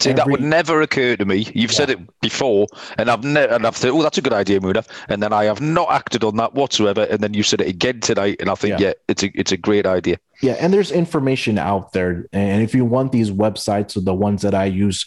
[0.00, 1.46] See, Every, that would never occur to me.
[1.54, 1.76] You've yeah.
[1.76, 2.66] said it before,
[2.96, 4.86] and I've never, and I've thought, oh, that's a good idea, Munaf.
[5.08, 7.02] And then I have not acted on that whatsoever.
[7.10, 9.52] And then you said it again tonight, and I think, yeah, yeah it's a, it's
[9.52, 10.16] a great idea.
[10.40, 14.42] Yeah, and there's information out there, and if you want these websites, or the ones
[14.42, 15.06] that I use,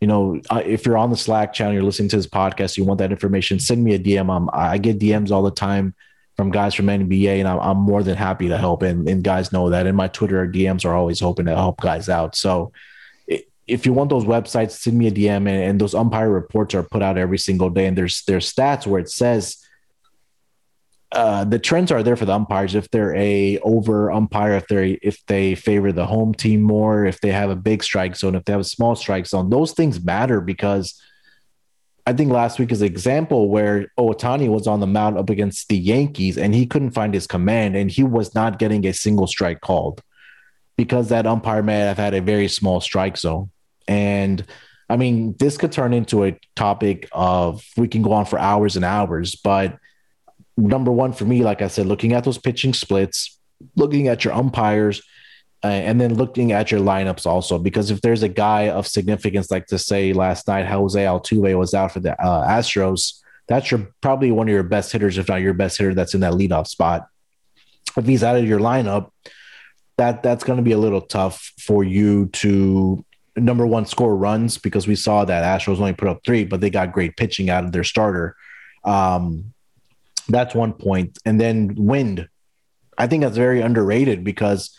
[0.00, 2.98] you know, if you're on the Slack channel, you're listening to this podcast, you want
[2.98, 4.34] that information, send me a DM.
[4.34, 5.94] I'm, I get DMs all the time
[6.36, 8.82] from guys from NBA, and I'm, I'm more than happy to help.
[8.82, 9.86] And, and guys know that.
[9.86, 12.34] And my Twitter DMs are always hoping to help guys out.
[12.34, 12.72] So
[13.66, 16.82] if you want those websites, send me a DM, and, and, those umpire reports are
[16.82, 17.86] put out every single day.
[17.86, 19.64] And there's there's stats where it says
[21.12, 22.74] uh, the trends are there for the umpires.
[22.74, 27.20] If they're a over umpire, if they if they favor the home team more, if
[27.20, 30.02] they have a big strike zone, if they have a small strike zone, those things
[30.02, 31.00] matter because
[32.06, 35.68] I think last week is an example where Ohtani was on the mound up against
[35.68, 39.26] the Yankees and he couldn't find his command and he was not getting a single
[39.26, 40.02] strike called
[40.76, 43.50] because that umpire may have had a very small strike zone.
[43.88, 44.44] And
[44.88, 48.76] I mean, this could turn into a topic of we can go on for hours
[48.76, 49.34] and hours.
[49.34, 49.78] But
[50.56, 53.38] number one for me, like I said, looking at those pitching splits,
[53.76, 55.02] looking at your umpires,
[55.62, 57.58] uh, and then looking at your lineups also.
[57.58, 61.72] Because if there's a guy of significance, like to say last night, Jose Altuve was
[61.72, 65.40] out for the uh, Astros, that's your probably one of your best hitters, if not
[65.40, 67.08] your best hitter, that's in that leadoff spot.
[67.96, 69.10] If he's out of your lineup,
[69.96, 73.04] that that's going to be a little tough for you to
[73.36, 76.70] number one score runs because we saw that Astros only put up three, but they
[76.70, 78.36] got great pitching out of their starter.
[78.84, 79.52] Um,
[80.28, 81.18] that's one point.
[81.24, 82.28] And then wind.
[82.96, 84.76] I think that's very underrated because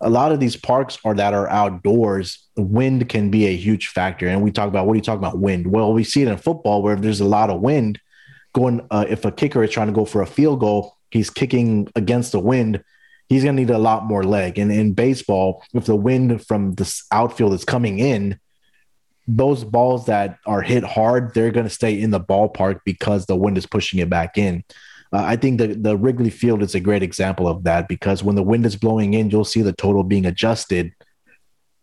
[0.00, 2.46] a lot of these parks are that are outdoors.
[2.56, 4.26] Wind can be a huge factor.
[4.26, 5.66] And we talk about what do you talk about wind?
[5.66, 8.00] Well, we see it in football where if there's a lot of wind
[8.54, 11.88] going, uh, if a kicker is trying to go for a field goal, he's kicking
[11.94, 12.82] against the wind
[13.30, 14.58] he's going to need a lot more leg.
[14.58, 18.38] And in baseball, if the wind from this outfield is coming in,
[19.28, 23.36] those balls that are hit hard, they're going to stay in the ballpark because the
[23.36, 24.64] wind is pushing it back in.
[25.12, 28.34] Uh, I think the, the Wrigley Field is a great example of that because when
[28.34, 30.92] the wind is blowing in, you'll see the total being adjusted.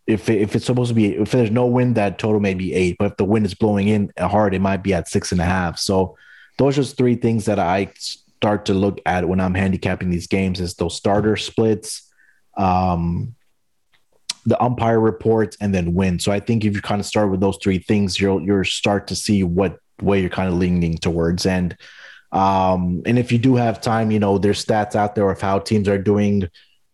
[0.06, 2.96] If, if it's supposed to be, if there's no wind, that total may be eight.
[2.98, 5.44] But if the wind is blowing in hard, it might be at six and a
[5.44, 5.78] half.
[5.78, 6.16] So
[6.58, 7.90] those are just three things that I
[8.38, 12.08] start to look at when I'm handicapping these games is those starter splits,
[12.56, 13.34] um,
[14.46, 16.20] the umpire reports, and then win.
[16.20, 19.08] So I think if you kind of start with those three things, you'll you'll start
[19.08, 21.46] to see what way you're kind of leaning towards.
[21.46, 21.76] And
[22.30, 25.58] um, and if you do have time, you know, there's stats out there of how
[25.58, 26.48] teams are doing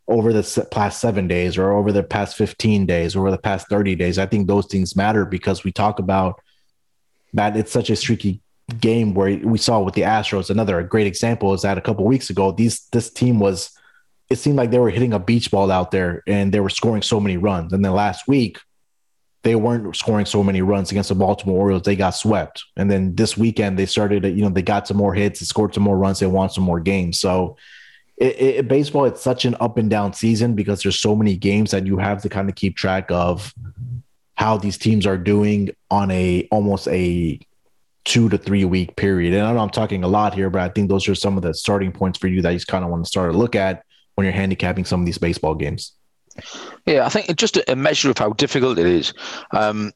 [0.09, 3.68] over the past seven days or over the past 15 days or over the past
[3.68, 4.18] 30 days.
[4.18, 6.40] I think those things matter because we talk about
[7.34, 8.40] that it's such a streaky
[8.81, 10.51] game where we saw with the Astros.
[10.51, 13.71] Another great example is that a couple weeks ago, these this team was
[14.31, 17.03] it seemed like they were hitting a beach ball out there and they were scoring
[17.03, 17.73] so many runs.
[17.73, 18.59] And then last week,
[19.43, 21.83] they weren't scoring so many runs against the Baltimore Orioles.
[21.83, 22.65] They got swept.
[22.77, 25.75] And then this weekend, they started, you know, they got some more hits, they scored
[25.75, 27.21] some more runs, they won some more games.
[27.21, 27.59] So
[28.17, 31.73] it, it, baseball, it's such an up and down season because there's so many games
[31.73, 33.53] that you have to kind of keep track of
[34.37, 37.39] how these teams are doing on a almost a
[38.05, 39.35] two to three week period.
[39.35, 41.43] And I know I'm talking a lot here, but I think those are some of
[41.43, 43.85] the starting points for you that you kind of want to start to look at
[44.15, 45.93] when you're handicapping some of these baseball games.
[46.87, 49.15] Yeah, I think just a measure of how difficult it is.
[49.53, 49.93] Um,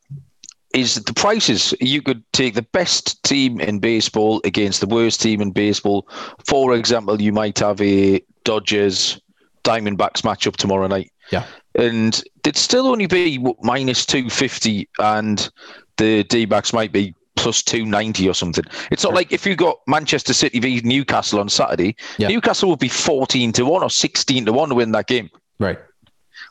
[0.74, 1.74] is the prices.
[1.80, 6.06] You could take the best team in baseball against the worst team in baseball.
[6.46, 9.20] For example, you might have a Dodgers
[9.64, 11.10] Diamondbacks matchup tomorrow night.
[11.30, 11.44] Yeah.
[11.74, 15.48] And it'd still only be minus 250, and
[15.96, 18.64] the D backs might be plus 290 or something.
[18.90, 22.28] It's not like if you got Manchester City v Newcastle on Saturday, yeah.
[22.28, 25.30] Newcastle would be 14 to 1 or 16 to 1 to win that game.
[25.58, 25.78] Right.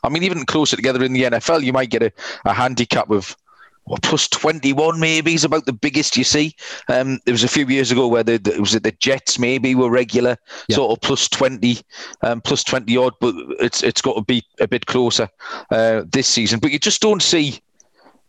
[0.02, 2.12] I mean, even closer together in the NFL, you might get a,
[2.44, 3.36] a handicap of
[3.84, 6.54] well, plus 21 maybe is about the biggest you see.
[6.88, 9.88] Um, there was a few years ago where the, the it the Jets maybe were
[9.88, 10.36] regular,
[10.68, 10.76] yeah.
[10.76, 11.78] sort of plus 20,
[12.22, 15.28] um, plus 20 odd, but it's it's got to be a bit closer
[15.70, 16.60] uh, this season.
[16.60, 17.60] But you just don't see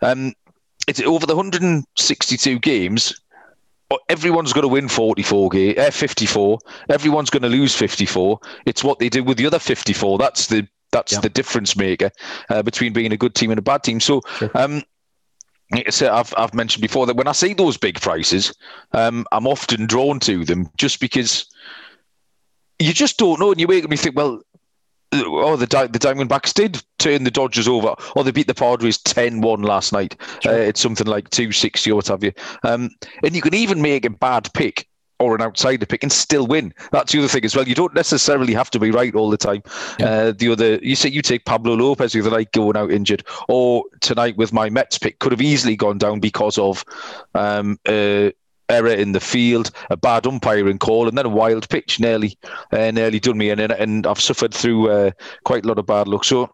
[0.01, 0.33] um,
[0.87, 3.19] it's over the 162 games.
[4.07, 6.59] Everyone's going to win 44 game, uh, 54.
[6.89, 8.39] Everyone's going to lose 54.
[8.65, 10.17] It's what they do with the other 54.
[10.19, 11.19] That's the that's yeah.
[11.19, 12.09] the difference maker
[12.49, 13.99] uh, between being a good team and a bad team.
[13.99, 14.49] So, sure.
[14.55, 14.83] um,
[15.89, 18.53] so I've I've mentioned before that when I see those big prices,
[18.93, 21.45] um, I'm often drawn to them just because
[22.79, 24.41] you just don't know, and you wake make me think, well,
[25.13, 29.65] oh, the the Diamondbacks did turn the Dodgers over, or they beat the Padres 10-1
[29.65, 30.15] last night.
[30.41, 30.53] Sure.
[30.53, 32.31] Uh, it's something like 260 or what have you.
[32.63, 32.89] Um,
[33.23, 34.87] and you can even make a bad pick
[35.19, 36.73] or an outsider pick and still win.
[36.91, 37.67] That's the other thing as well.
[37.67, 39.61] You don't necessarily have to be right all the time.
[39.99, 40.05] Yeah.
[40.05, 43.25] Uh, the other, you say you take Pablo Lopez the other night going out injured,
[43.47, 46.85] or tonight with my Mets pick could have easily gone down because of
[47.35, 48.29] um, uh,
[48.69, 52.37] error in the field, a bad umpiring call, and then a wild pitch nearly,
[52.71, 53.49] uh, nearly done me.
[53.49, 55.11] And and I've suffered through uh,
[55.43, 56.23] quite a lot of bad luck.
[56.23, 56.53] So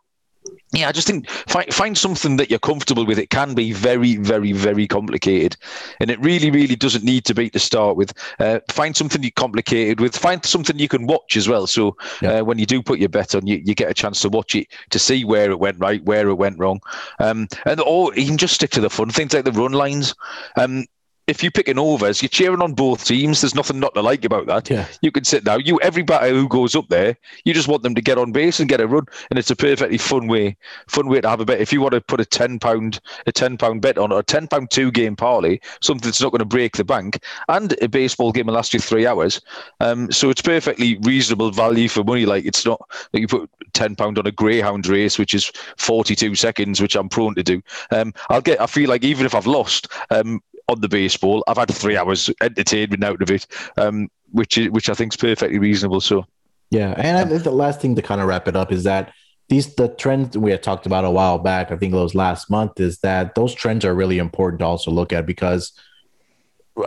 [0.73, 3.17] yeah, I just think find find something that you're comfortable with.
[3.17, 5.55] It can be very, very, very complicated,
[5.99, 8.13] and it really, really doesn't need to be to start with.
[8.39, 10.17] Uh, find something you complicated with.
[10.17, 11.67] Find something you can watch as well.
[11.67, 12.39] So yeah.
[12.39, 14.55] uh, when you do put your bet on, you, you get a chance to watch
[14.55, 16.81] it to see where it went right, where it went wrong,
[17.19, 20.13] um, and or even just stick to the fun things like the run lines.
[20.57, 20.85] Um,
[21.27, 23.41] if you pick an overs, you're cheering on both teams.
[23.41, 24.69] There's nothing not to like about that.
[24.69, 24.87] Yeah.
[25.01, 25.57] You can sit now.
[25.57, 28.59] You every batter who goes up there, you just want them to get on base
[28.59, 30.55] and get a run, and it's a perfectly fun way,
[30.87, 31.59] fun way to have a bet.
[31.59, 34.23] If you want to put a ten pound, a ten pound bet on, or a
[34.23, 37.87] ten pound two game parlay, something that's not going to break the bank, and a
[37.87, 39.41] baseball game will last you three hours.
[39.79, 42.25] Um, so it's perfectly reasonable value for money.
[42.25, 46.15] Like it's not that you put ten pound on a greyhound race, which is forty
[46.15, 47.63] two seconds, which I'm prone to do.
[47.89, 48.61] Um, I'll get.
[48.61, 51.43] I feel like even if I've lost, um, on the baseball.
[51.47, 53.47] I've had three hours entertainment out of it,
[53.77, 56.01] um, which is, which I think is perfectly reasonable.
[56.01, 56.25] So,
[56.71, 59.13] yeah, and I think the last thing to kind of wrap it up is that
[59.47, 61.71] these the trends we had talked about a while back.
[61.71, 62.79] I think it was last month.
[62.79, 65.71] Is that those trends are really important to also look at because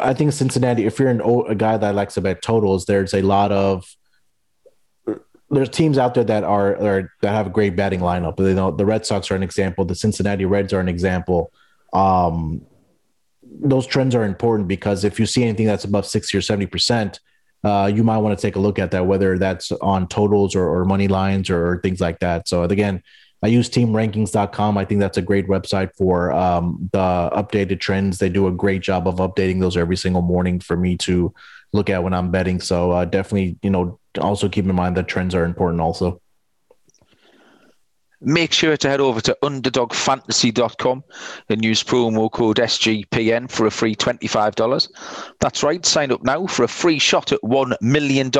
[0.01, 0.85] I think Cincinnati.
[0.85, 3.85] If you're an, a guy that likes to bet totals, there's a lot of
[5.51, 8.39] there's teams out there that are, are that have a great batting lineup.
[8.39, 9.85] You know, the Red Sox are an example.
[9.85, 11.53] The Cincinnati Reds are an example.
[11.93, 12.63] Um,
[13.61, 17.21] those trends are important because if you see anything that's above 60 or 70 percent
[17.65, 20.65] uh, you might want to take a look at that whether that's on totals or,
[20.65, 22.49] or money lines or, or, things like that.
[22.49, 23.03] So again
[23.41, 28.19] i use teamrankings.com i think that's a great website for um, the updated trends.
[28.19, 31.33] They do a great job of updating those every single morning for me to
[31.73, 32.61] look at when i'm betting.
[32.61, 36.21] So uh, definitely you know also keep in mind that trends are important also
[38.21, 41.05] Make sure to head over to underdogfantasy.com
[41.49, 44.89] and use promo code SGPN for a free $25.
[45.39, 48.31] That's right, sign up now for a free shot at $1 million.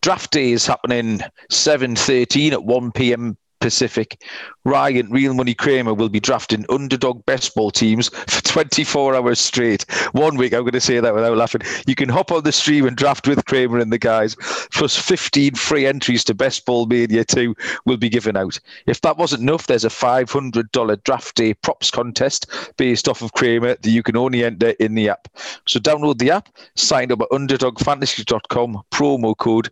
[0.00, 1.20] Draft day is happening
[1.50, 3.36] 7.13 at 1 p.m.
[3.60, 4.22] Pacific.
[4.64, 9.84] Ryan, Real Money Kramer will be drafting underdog best ball teams for 24 hours straight.
[10.12, 11.62] One week, I'm going to say that without laughing.
[11.86, 14.36] You can hop on the stream and draft with Kramer and the guys,
[14.72, 17.54] plus 15 free entries to Best Ball Mania 2
[17.84, 18.58] will be given out.
[18.86, 22.46] If that wasn't enough, there's a $500 draft day props contest
[22.76, 25.28] based off of Kramer that you can only enter in the app.
[25.66, 29.70] So download the app, sign up at underdogfantasy.com, promo code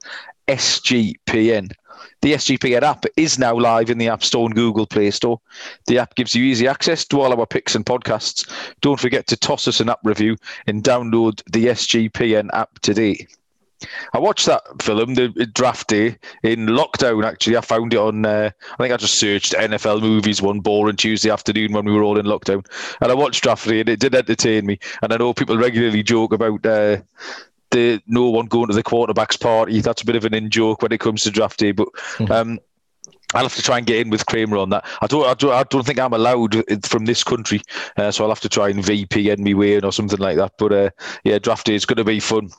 [0.49, 1.73] SGPN.
[2.23, 5.41] The SGPN app is now live in the App Store and Google Play Store.
[5.87, 8.49] The app gives you easy access to all our picks and podcasts.
[8.81, 10.37] Don't forget to toss us an app review
[10.67, 13.27] and download the SGPN app today.
[14.15, 17.25] I watched that film, the draft day, in lockdown.
[17.25, 18.25] Actually, I found it on.
[18.25, 22.03] Uh, I think I just searched NFL movies one boring Tuesday afternoon when we were
[22.03, 22.67] all in lockdown,
[23.01, 24.79] and I watched draft day, and it did entertain me.
[25.03, 26.99] And I know people regularly joke about uh,
[27.77, 29.81] the no one going to the quarterbacks party.
[29.81, 31.89] That's a bit of an in joke when it comes to draft day, but.
[32.19, 32.33] Mm-hmm.
[32.33, 32.59] Um,
[33.35, 34.87] I'll have to try and get in with Kramer on that.
[35.03, 37.61] I don't, I don't, I don't think I'm allowed from this country,
[37.97, 40.53] uh, so I'll have to try and VPN me way in or something like that.
[40.59, 40.91] But uh,
[41.25, 42.51] yeah, draft day is going to be fun.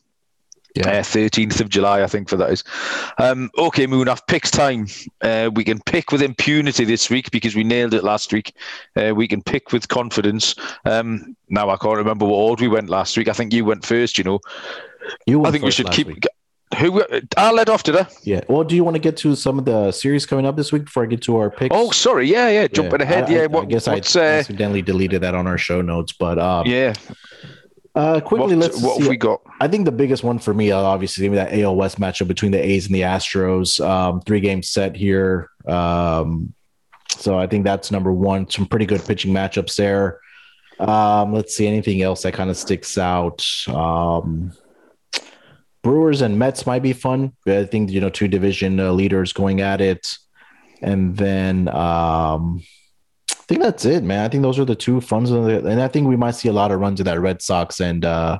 [0.77, 2.63] Yeah, thirteenth uh, of July, I think for that is.
[3.17, 4.87] Um, okay, Moon, I've picked time.
[5.21, 8.53] Uh, we can pick with impunity this week because we nailed it last week.
[8.95, 10.55] Uh, we can pick with confidence.
[10.85, 13.27] Um, now I can't remember what order we went last week.
[13.27, 14.17] I think you went first.
[14.17, 14.39] You know,
[15.25, 15.45] you.
[15.45, 16.07] I think we should keep.
[16.07, 16.25] Week.
[16.79, 17.01] Who
[17.37, 18.05] I led off today?
[18.23, 18.41] Yeah.
[18.49, 20.83] Well, do you want to get to some of the series coming up this week
[20.83, 21.73] before I get to our picks?
[21.73, 22.29] Oh, sorry.
[22.29, 22.67] Yeah, yeah.
[22.67, 23.05] Jumping yeah.
[23.05, 23.23] ahead.
[23.23, 23.45] I, yeah.
[23.45, 26.93] What, I guess I uh, accidentally deleted that on our show notes, but um, yeah.
[27.97, 28.79] Uh, quickly, what, let's.
[28.79, 29.41] What have we got?
[29.59, 32.63] I think the biggest one for me, uh, obviously, that AL West matchup between the
[32.63, 33.83] A's and the Astros.
[33.83, 35.49] Um, three game set here.
[35.67, 36.53] Um,
[37.09, 38.47] so I think that's number one.
[38.51, 40.19] Some pretty good pitching matchups there.
[40.79, 43.43] Um, let's see anything else that kind of sticks out.
[43.67, 44.51] Um,
[45.81, 47.33] Brewers and Mets might be fun.
[47.47, 50.17] I think you know two division uh, leaders going at it,
[50.83, 52.61] and then um,
[53.47, 54.25] think that's it, man.
[54.25, 56.71] I think those are the two fronts, and I think we might see a lot
[56.71, 58.39] of runs in that Red Sox and uh,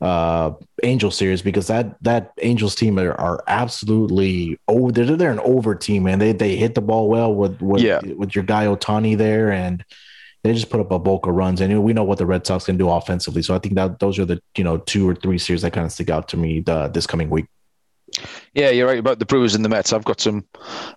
[0.00, 0.52] uh,
[0.82, 4.92] Angel series because that that Angels team are, are absolutely over.
[4.92, 6.18] They're, they're an over team, man.
[6.18, 8.00] They they hit the ball well with with, yeah.
[8.16, 9.84] with your guy Ohtani there, and
[10.44, 11.60] they just put up a bulk of runs.
[11.60, 13.42] And we know what the Red Sox can do offensively.
[13.42, 15.84] So I think that those are the you know two or three series that kind
[15.84, 17.46] of stick out to me the, this coming week.
[18.54, 19.92] Yeah, you're right about the Brewers and the Mets.
[19.92, 20.44] I've got some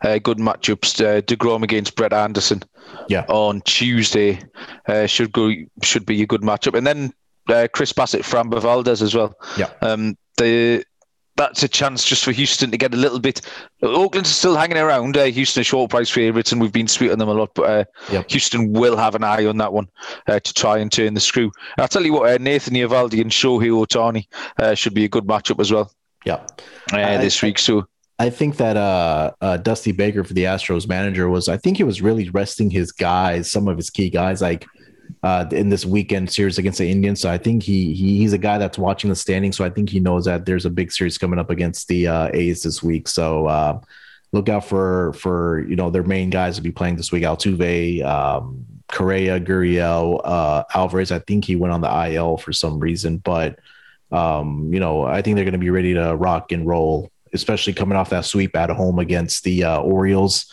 [0.04, 1.04] uh, good matchups.
[1.04, 2.64] Uh, Degrom against Brett Anderson.
[3.08, 3.26] Yeah.
[3.28, 4.42] On Tuesday,
[4.88, 5.52] uh, should go
[5.84, 7.14] should be a good matchup, and then
[7.48, 9.36] uh, Chris Bassitt, Framber Valdez as well.
[9.58, 9.70] Yeah.
[9.82, 10.84] Um, the
[11.38, 13.42] that's a chance just for Houston to get a little bit.
[13.82, 15.18] Oakland's still hanging around.
[15.18, 17.52] Uh, Houston are short price favourites, and we've been sweet on them a lot.
[17.56, 18.30] But uh, yep.
[18.30, 19.88] Houston will have an eye on that one
[20.28, 21.46] uh, to try and turn the screw.
[21.46, 24.28] And I'll tell you what, uh, Nathan Eovaldi and Shohei Ohtani
[24.60, 25.92] uh, should be a good matchup as well.
[26.26, 26.46] Yeah,
[27.18, 27.58] this week.
[27.60, 27.88] So
[28.20, 31.84] I think that uh, uh, Dusty Baker for the Astros manager was, I think he
[31.84, 34.68] was really resting his guys, some of his key guys, like
[35.24, 37.22] uh, in this weekend series against the Indians.
[37.22, 39.58] So I think he, he he's a guy that's watching the standings.
[39.58, 42.30] So I think he knows that there's a big series coming up against the uh,
[42.34, 43.08] A's this week.
[43.08, 43.80] So uh,
[44.32, 48.04] look out for for you know their main guys to be playing this week: Altuve,
[48.06, 51.12] um, Correa, Gurriel, uh, Alvarez.
[51.12, 53.60] I think he went on the IL for some reason, but
[54.12, 57.74] um, you know, I think they're going to be ready to rock and roll, especially
[57.74, 60.52] coming off that sweep at home against the uh, Orioles.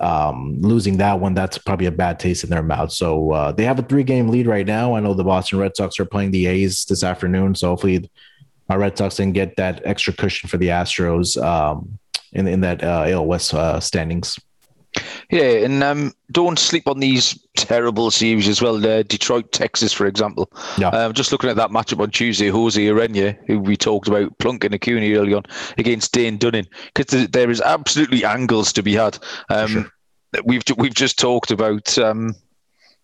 [0.00, 2.92] Um, losing that one, that's probably a bad taste in their mouth.
[2.92, 4.94] So uh, they have a three game lead right now.
[4.94, 7.54] I know the Boston Red Sox are playing the A's this afternoon.
[7.54, 8.08] So hopefully,
[8.68, 11.98] my Red Sox can get that extra cushion for the Astros um,
[12.32, 14.38] in, in that uh, AL West uh, standings.
[15.30, 18.76] Yeah, and um, don't sleep on these terrible series as well.
[18.76, 20.50] Uh, Detroit, Texas, for example.
[20.78, 20.88] Yeah.
[20.88, 24.74] Um, just looking at that matchup on Tuesday, Jose Urena, who we talked about plunking
[24.74, 25.44] Acuna early on,
[25.76, 29.18] against Dane Dunning, because there is absolutely angles to be had.
[29.50, 29.92] Um, sure.
[30.44, 32.34] We've we've just talked about um,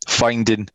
[0.08, 0.68] finding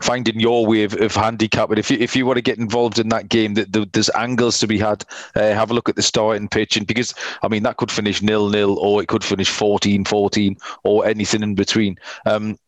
[0.00, 1.78] finding your way of, of handicapping.
[1.78, 4.58] If you if you want to get involved in that game, that the, there's angles
[4.60, 5.04] to be had.
[5.34, 8.48] Uh, have a look at the starting pitching because I mean that could finish nil
[8.48, 11.96] nil or it could finish 14-14 or anything in between.
[12.26, 12.58] Um,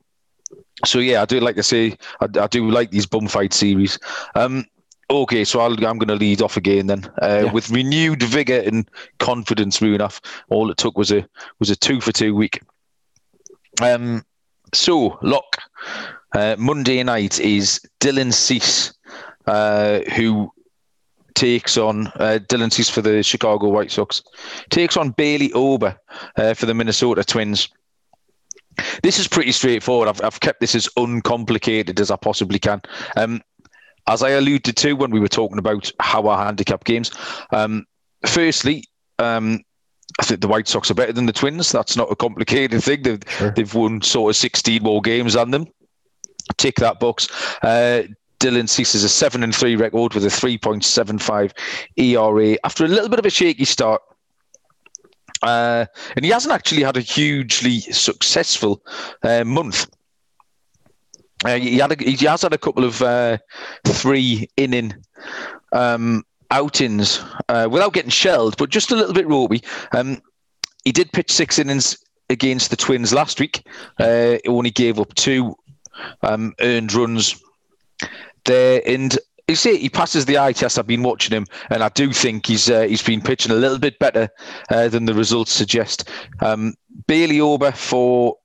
[0.85, 3.99] so yeah, I do like to say I, I do like these bum fight series.
[4.35, 4.67] Um,
[5.11, 7.53] Okay, so i am going to lead off again then uh, yeah.
[7.53, 8.89] with renewed vigor and
[9.19, 9.83] confidence.
[9.83, 10.07] Moving
[10.49, 12.63] all it took was a was a two for two week.
[13.83, 14.25] Um,
[14.75, 15.57] so, look,
[16.35, 18.93] uh, Monday night is Dylan Cease,
[19.47, 20.51] uh, who
[21.35, 24.23] takes on uh, Dylan Cease for the Chicago White Sox,
[24.71, 25.97] takes on Bailey Ober
[26.37, 27.69] uh, for the Minnesota Twins.
[29.03, 30.09] This is pretty straightforward.
[30.09, 32.83] I've, I've kept this as uncomplicated as I possibly can.
[33.17, 33.41] Um,
[34.07, 37.11] as I alluded to when we were talking about how our handicap games,
[37.53, 37.87] um,
[38.27, 38.85] firstly,
[39.19, 39.61] um,
[40.21, 41.73] I think the White Sox are better than the Twins.
[41.73, 43.03] That's not a complicated thing.
[43.03, 43.51] They've, sure.
[43.51, 45.67] they've won sort of 16 more games than them.
[46.57, 47.29] Tick that box.
[47.63, 48.05] Uh,
[48.39, 51.53] Dylan Cease is a 7 and 3 record with a 3.75
[51.97, 54.03] ERA after a little bit of a shaky start.
[55.43, 58.83] Uh, and he hasn't actually had a hugely successful
[59.23, 59.87] uh, month.
[61.45, 63.37] Uh, he, had a, he has had a couple of uh,
[63.87, 64.95] three inning
[65.73, 69.63] um, outings uh, without getting shelled, but just a little bit ropey.
[69.93, 70.21] Um,
[70.85, 71.97] he did pitch six innings
[72.31, 73.67] against the Twins last week.
[73.99, 75.55] Uh, he only gave up two
[76.23, 77.43] um, earned runs
[78.45, 79.19] there, and
[79.49, 80.79] you see, he passes the eye test.
[80.79, 83.79] I've been watching him, and I do think he's uh, he's been pitching a little
[83.79, 84.29] bit better
[84.71, 86.09] uh, than the results suggest.
[86.41, 86.75] Um,
[87.07, 88.37] Bailey Ober for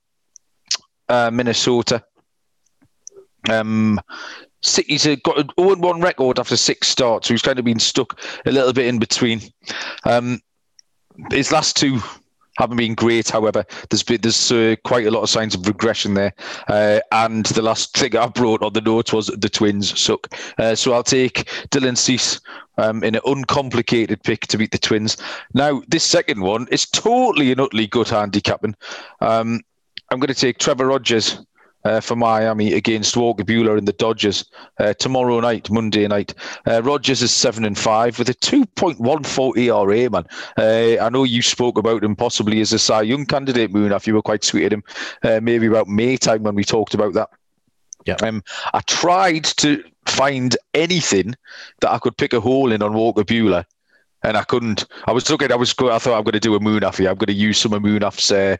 [1.08, 2.04] uh, Minnesota.
[3.48, 3.98] Um,
[4.62, 8.20] he's got an 0 1 record after six starts, so he's kind of been stuck
[8.46, 9.40] a little bit in between.
[10.04, 10.40] Um,
[11.30, 12.00] his last two
[12.60, 13.30] haven't been great.
[13.30, 16.34] However, there's been, there's uh, quite a lot of signs of regression there.
[16.68, 20.28] Uh, and the last thing I brought on the notes was the Twins suck.
[20.58, 22.40] Uh, so I'll take Dylan Cease
[22.76, 25.16] um, in an uncomplicated pick to beat the Twins.
[25.54, 28.76] Now, this second one is totally and utterly good handicapping.
[29.20, 29.60] Um,
[30.10, 31.40] I'm going to take Trevor Rogers
[31.84, 34.44] uh, for Miami against Walker Buehler and the Dodgers
[34.78, 36.34] uh, tomorrow night, Monday night.
[36.66, 40.10] Uh, Rogers is seven and five with a two point one four ERA.
[40.10, 40.24] Man,
[40.56, 43.92] uh, I know you spoke about him possibly as a Cy Young candidate, Moon.
[43.92, 44.84] If you were quite sweet at him,
[45.22, 47.30] uh, maybe about May time when we talked about that.
[48.06, 48.16] Yeah.
[48.22, 51.34] Um, I tried to find anything
[51.80, 53.64] that I could pick a hole in on Walker Buehler
[54.22, 54.86] and I couldn't.
[55.06, 55.50] I was looking.
[55.52, 55.74] I was.
[55.78, 57.10] I thought I'm going to do a Munaf here.
[57.10, 58.56] I'm going to use some of Munaf's uh,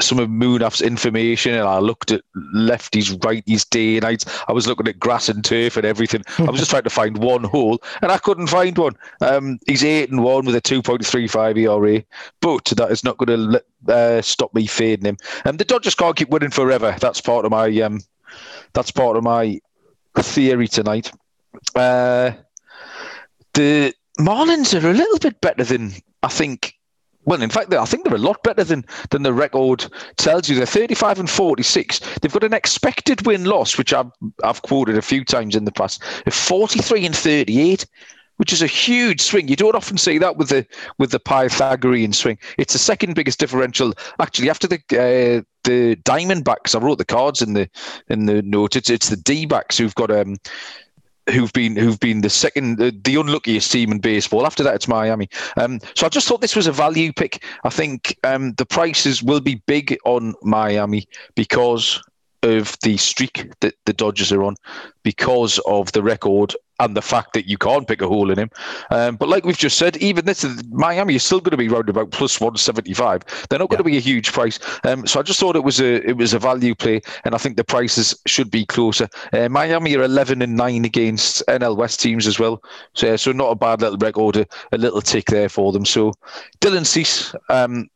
[0.00, 2.22] some of Munaf's information, and I looked at
[2.54, 4.24] lefties, righties, day nights.
[4.48, 6.22] I was looking at grass and turf and everything.
[6.38, 8.96] I was just trying to find one hole, and I couldn't find one.
[9.20, 12.04] Um, he's eight and one with a 2.35 ERA,
[12.40, 15.16] but that is not going to uh, stop me fading him.
[15.44, 16.96] And the Dodgers can't keep winning forever.
[17.00, 18.00] That's part of my um,
[18.72, 19.60] that's part of my
[20.16, 21.12] theory tonight.
[21.74, 22.32] Uh,
[23.54, 25.92] the Marlins are a little bit better than
[26.22, 26.74] I think.
[27.26, 29.86] Well, in fact, I think they're a lot better than than the record
[30.16, 30.56] tells you.
[30.56, 32.00] They're 35 and 46.
[32.20, 34.10] They've got an expected win loss, which I've
[34.42, 37.86] I've quoted a few times in the past, of 43 and 38
[38.36, 39.48] which is a huge swing.
[39.48, 40.66] You don't often see that with the
[40.98, 42.38] with the Pythagorean swing.
[42.58, 46.74] It's the second biggest differential, actually, after the uh, the Diamondbacks.
[46.74, 47.68] I wrote the cards in the
[48.08, 48.76] in the note.
[48.76, 50.36] It's it's the D backs who've got um
[51.30, 54.46] who've been who've been the second the, the, unluckiest team in baseball.
[54.46, 55.28] After that, it's Miami.
[55.56, 57.44] Um, so I just thought this was a value pick.
[57.64, 62.02] I think um, the prices will be big on Miami because
[62.44, 64.56] of the streak that the Dodgers are on,
[65.02, 68.50] because of the record and the fact that you can't pick a hole in him.
[68.90, 71.88] Um, but like we've just said, even this Miami is still going to be round
[71.88, 73.22] about plus one seventy five.
[73.48, 74.58] They're not going to be a huge price.
[74.84, 77.38] Um, so I just thought it was a it was a value play, and I
[77.38, 79.08] think the prices should be closer.
[79.32, 82.62] Uh, Miami are eleven and nine against NL West teams as well,
[82.94, 85.84] so so not a bad little record, a, a little tick there for them.
[85.84, 86.12] So
[86.60, 87.34] Dylan Cease.
[87.48, 87.88] Um,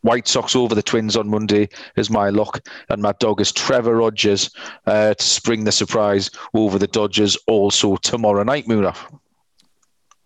[0.00, 3.96] White Sox over the Twins on Monday is my lock, and my dog is Trevor
[3.96, 4.50] Rogers
[4.86, 8.64] uh, to spring the surprise over the Dodgers also tomorrow night.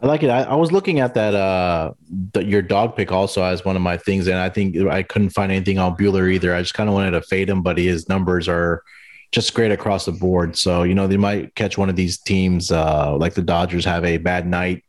[0.00, 0.30] I like it.
[0.30, 1.92] I, I, was looking at that uh
[2.32, 5.30] the, your dog pick also as one of my things, and I think I couldn't
[5.30, 6.54] find anything on Buehler either.
[6.54, 8.84] I just kind of wanted to fade him, but his numbers are
[9.32, 10.56] just great across the board.
[10.56, 14.04] So you know they might catch one of these teams uh like the Dodgers have
[14.04, 14.84] a bad night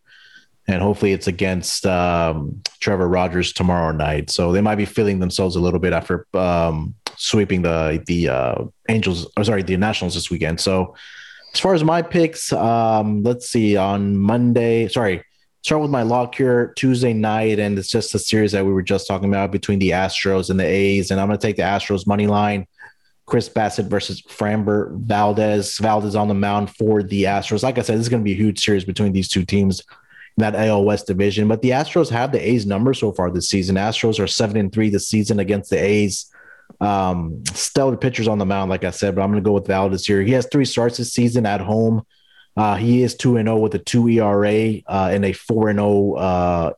[0.69, 4.29] and hopefully it's against um, Trevor Rogers tomorrow night.
[4.29, 8.63] So they might be feeling themselves a little bit after um, sweeping the the uh,
[8.87, 10.59] Angels, or sorry, the Nationals this weekend.
[10.59, 10.95] So
[11.53, 14.87] as far as my picks, um, let's see on Monday.
[14.87, 15.23] Sorry,
[15.63, 18.83] start with my lock here Tuesday night, and it's just a series that we were
[18.83, 21.63] just talking about between the Astros and the A's, and I'm going to take the
[21.63, 22.67] Astros money line.
[23.25, 25.77] Chris Bassitt versus Framber Valdez.
[25.77, 27.61] Valdez on the mound for the Astros.
[27.61, 29.83] Like I said, this is going to be a huge series between these two teams
[30.39, 31.47] that AL West division.
[31.47, 33.75] But the Astros have the A's number so far this season.
[33.75, 36.31] Astros are seven and three this season against the A's.
[36.81, 39.67] Um, stellar pitchers on the mound, like I said, but I'm going to go with
[39.67, 40.21] Valdez here.
[40.21, 42.03] He has three starts this season at home.
[42.55, 45.69] Uh, he is two and zero oh with a two ERA uh, and a four
[45.69, 46.73] and zero uh,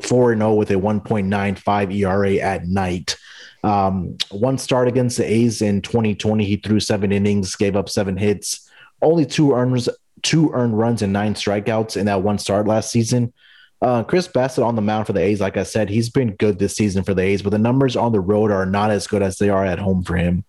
[0.00, 3.16] four and zero with a 1.95 ERA at night.
[3.64, 8.16] Um, one start against the A's in 2020, he threw seven innings, gave up seven
[8.16, 8.70] hits,
[9.02, 9.88] only two earners
[10.26, 13.32] two earned runs and nine strikeouts in that one start last season.
[13.80, 16.58] Uh, Chris Bassitt on the mound for the A's, like I said, he's been good
[16.58, 19.22] this season for the A's, but the numbers on the road are not as good
[19.22, 20.44] as they are at home for him.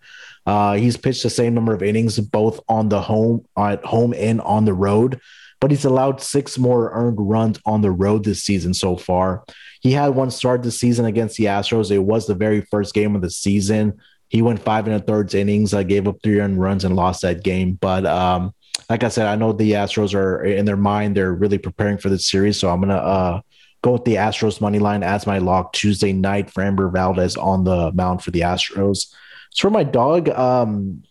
[0.48, 4.42] Uh, he's pitched the same number of innings both on the home at home and
[4.42, 5.20] on the road,
[5.60, 9.44] but he's allowed six more earned runs on the road this season so far.
[9.82, 11.92] He had one start this season against the Astros.
[11.92, 14.00] It was the very first game of the season.
[14.30, 17.22] He went five and a third innings, uh, gave up three earned runs and lost
[17.22, 17.78] that game.
[17.80, 18.56] But um,
[18.90, 22.10] like I said, I know the Astros are in their mind, they're really preparing for
[22.10, 22.60] this series.
[22.60, 23.42] So I'm gonna uh,
[23.82, 27.92] go with the Astros money line as my lock Tuesday night Framber Valdez on the
[27.94, 29.14] mound for the Astros.
[29.52, 31.04] So for my dog, um,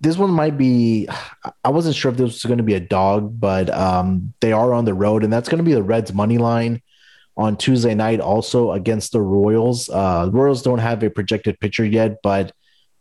[0.00, 1.08] this one might be.
[1.62, 4.72] I wasn't sure if this was going to be a dog, but um, they are
[4.72, 6.80] on the road, and that's going to be the Reds money line
[7.36, 9.88] on Tuesday night, also against the Royals.
[9.88, 12.52] Uh, Royals don't have a projected pitcher yet, but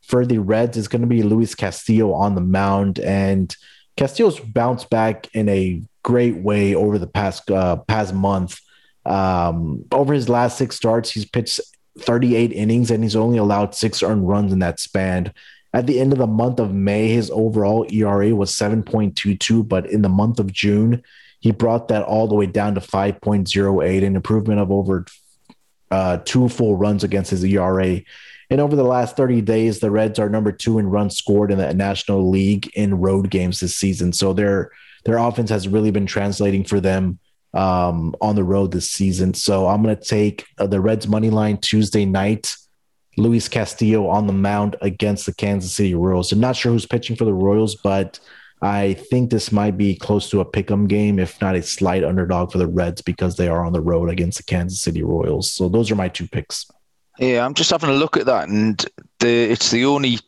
[0.01, 3.55] for the Reds, it's going to be Luis Castillo on the mound, and
[4.00, 8.62] Castillo's bounced back in a great way over the past uh, past month.
[9.06, 11.60] Um, over his last six starts, he's pitched
[11.97, 15.34] 38 innings and he's only allowed six earned runs in that span.
[15.74, 20.02] At the end of the month of May, his overall ERA was 7.22, but in
[20.02, 21.04] the month of June,
[21.41, 25.06] he brought that all the way down to 5.08, an improvement of over
[25.91, 28.00] uh, two full runs against his ERA.
[28.50, 31.60] And over the last 30 days, the Reds are number two in runs scored in
[31.60, 34.12] the National League in road games this season.
[34.14, 34.72] So their
[35.06, 37.20] their offense has really been translating for them
[37.54, 39.34] um, on the road this season.
[39.34, 42.56] So I'm going to take uh, the Reds money line Tuesday night.
[43.18, 46.32] Luis Castillo on the mound against the Kansas City Royals.
[46.32, 48.20] I'm not sure who's pitching for the Royals, but
[48.62, 52.04] I think this might be close to a pick 'em game, if not a slight
[52.04, 55.52] underdog for the Reds because they are on the road against the Kansas City Royals.
[55.52, 56.66] So those are my two picks.
[57.20, 58.84] Yeah, I'm just having a look at that, and
[59.20, 60.20] the it's the only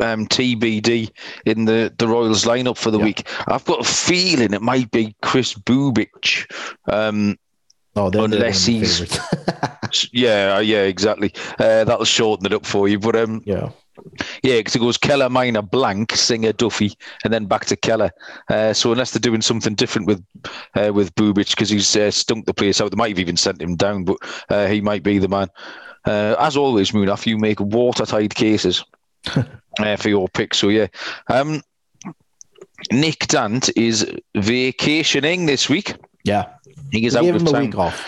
[0.00, 1.10] um, TBD
[1.44, 3.04] in the, the Royals lineup for the yeah.
[3.04, 3.28] week.
[3.48, 6.50] I've got a feeling it might be Chris Bubic.
[6.86, 7.38] Um,
[7.96, 9.00] oh, unless he's
[10.12, 11.32] yeah, yeah, exactly.
[11.58, 12.98] Uh, that'll shorten it up for you.
[12.98, 13.70] But um, yeah.
[14.42, 16.92] Yeah, because it goes Keller, Minor, Blank, Singer, Duffy,
[17.24, 18.10] and then back to Keller.
[18.50, 20.22] Uh, so unless they're doing something different with
[20.74, 23.60] uh, with Bubic because he's uh, stunk the place out, they might have even sent
[23.60, 24.18] him down, but
[24.50, 25.48] uh, he might be the man.
[26.06, 28.84] Uh, as always, Munaf, you make watertight cases
[29.36, 30.54] uh, for your pick.
[30.54, 30.86] So yeah,
[31.28, 31.62] um,
[32.92, 35.94] Nick Dant is vacationing this week.
[36.24, 36.46] Yeah,
[36.92, 37.74] he is we out of town.
[37.74, 38.06] off.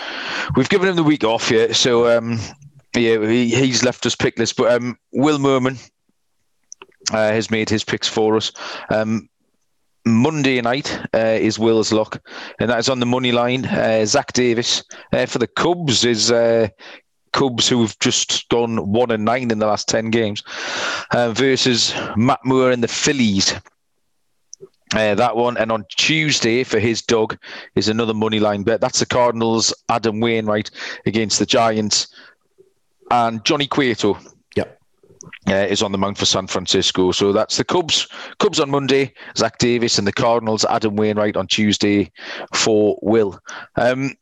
[0.55, 1.51] We've given him the week off.
[1.51, 2.39] Yeah, so um,
[2.95, 4.55] yeah, he, he's left us pickless.
[4.55, 5.77] But um, Will Merman
[7.11, 8.51] uh, has made his picks for us.
[8.89, 9.29] Um,
[10.05, 12.21] Monday night uh, is Will's lock,
[12.59, 13.65] and that is on the money line.
[13.65, 14.83] Uh, Zach Davies
[15.13, 16.69] uh, for the Cubs is uh,
[17.31, 20.43] Cubs, who've just gone one and nine in the last ten games,
[21.11, 23.53] uh, versus Matt Moore and the Phillies.
[24.95, 27.37] Uh, that one, and on Tuesday for his dog
[27.75, 28.81] is another money line bet.
[28.81, 30.71] That's the Cardinals' Adam Wainwright
[31.05, 32.07] against the Giants,
[33.11, 34.17] and Johnny Cueto.
[34.55, 34.79] Yep.
[35.47, 37.11] Uh, is on the mount for San Francisco.
[37.11, 38.07] So that's the Cubs.
[38.39, 42.11] Cubs on Monday, Zach Davies, and the Cardinals, Adam Wainwright on Tuesday
[42.53, 43.39] for Will.
[43.75, 44.15] Um,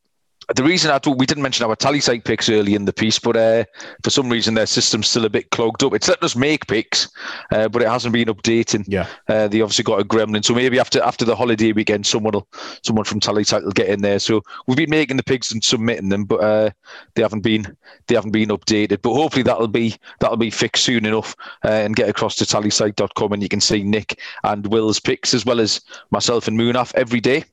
[0.55, 3.35] the reason I thought we didn't mention our Tallysight picks early in the piece, but
[3.35, 3.65] uh,
[4.03, 5.93] for some reason their system's still a bit clogged up.
[5.93, 7.09] It's letting us make picks,
[7.51, 8.85] uh, but it hasn't been updating.
[8.87, 12.33] Yeah, uh, they obviously got a gremlin, so maybe after after the holiday weekend, someone
[12.33, 12.47] will
[12.83, 14.19] someone from Tallysight will get in there.
[14.19, 16.69] So we've been making the picks and submitting them, but uh,
[17.15, 17.75] they haven't been
[18.07, 19.01] they haven't been updated.
[19.01, 21.35] But hopefully that'll be that'll be fixed soon enough
[21.65, 25.45] uh, and get across to Tallysight.com and you can see Nick and Will's picks as
[25.45, 25.81] well as
[26.11, 27.43] myself and Munaf every day.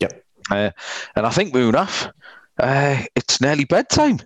[0.00, 0.24] Yep.
[0.50, 0.70] Uh,
[1.16, 2.12] and I think Munaf,
[2.58, 4.20] uh, it's nearly bedtime.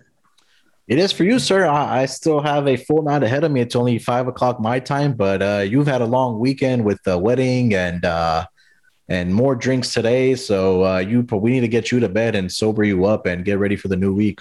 [0.87, 1.67] It is for you, sir.
[1.67, 3.61] I, I, still have a full night ahead of me.
[3.61, 7.15] It's only five o'clock my time, but uh, you've had a long weekend with the
[7.17, 8.47] wedding and uh,
[9.07, 10.35] and more drinks today.
[10.35, 13.45] So uh, you, we need to get you to bed and sober you up and
[13.45, 14.39] get ready for the new week.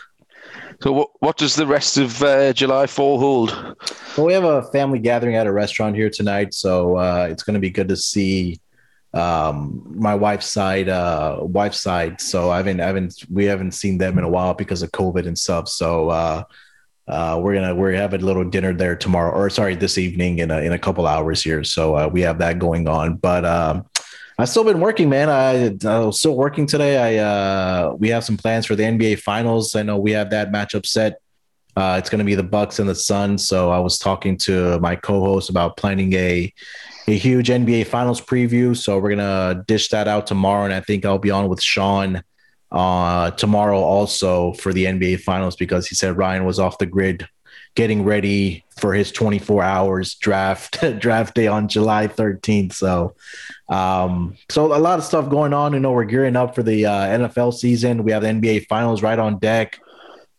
[0.80, 3.50] So what what does the rest of uh, July fall hold?
[4.16, 7.54] Well, we have a family gathering at a restaurant here tonight, so uh, it's going
[7.54, 8.58] to be good to see
[9.14, 13.96] um my wife's side uh wife's side so i haven't I haven't we haven't seen
[13.96, 16.42] them in a while because of covid and stuff so uh
[17.06, 20.50] uh we're gonna we're having a little dinner there tomorrow or sorry this evening in
[20.50, 23.86] a in a couple hours here so uh, we have that going on but um
[24.40, 25.28] I've still been working, man.
[25.28, 26.96] I, I was still working today.
[26.96, 29.74] I uh, we have some plans for the NBA Finals.
[29.74, 31.20] I know we have that matchup set.
[31.76, 33.46] Uh, it's going to be the Bucks and the Suns.
[33.46, 36.52] So I was talking to my co-host about planning a
[37.08, 38.76] a huge NBA Finals preview.
[38.76, 42.22] So we're gonna dish that out tomorrow, and I think I'll be on with Sean
[42.70, 47.26] uh, tomorrow also for the NBA Finals because he said Ryan was off the grid
[47.74, 52.74] getting ready for his 24 hours draft draft day on July 13th.
[52.74, 53.14] So,
[53.68, 55.72] um, so a lot of stuff going on.
[55.72, 58.04] You know, we're gearing up for the uh, NFL season.
[58.04, 59.80] We have the NBA Finals right on deck.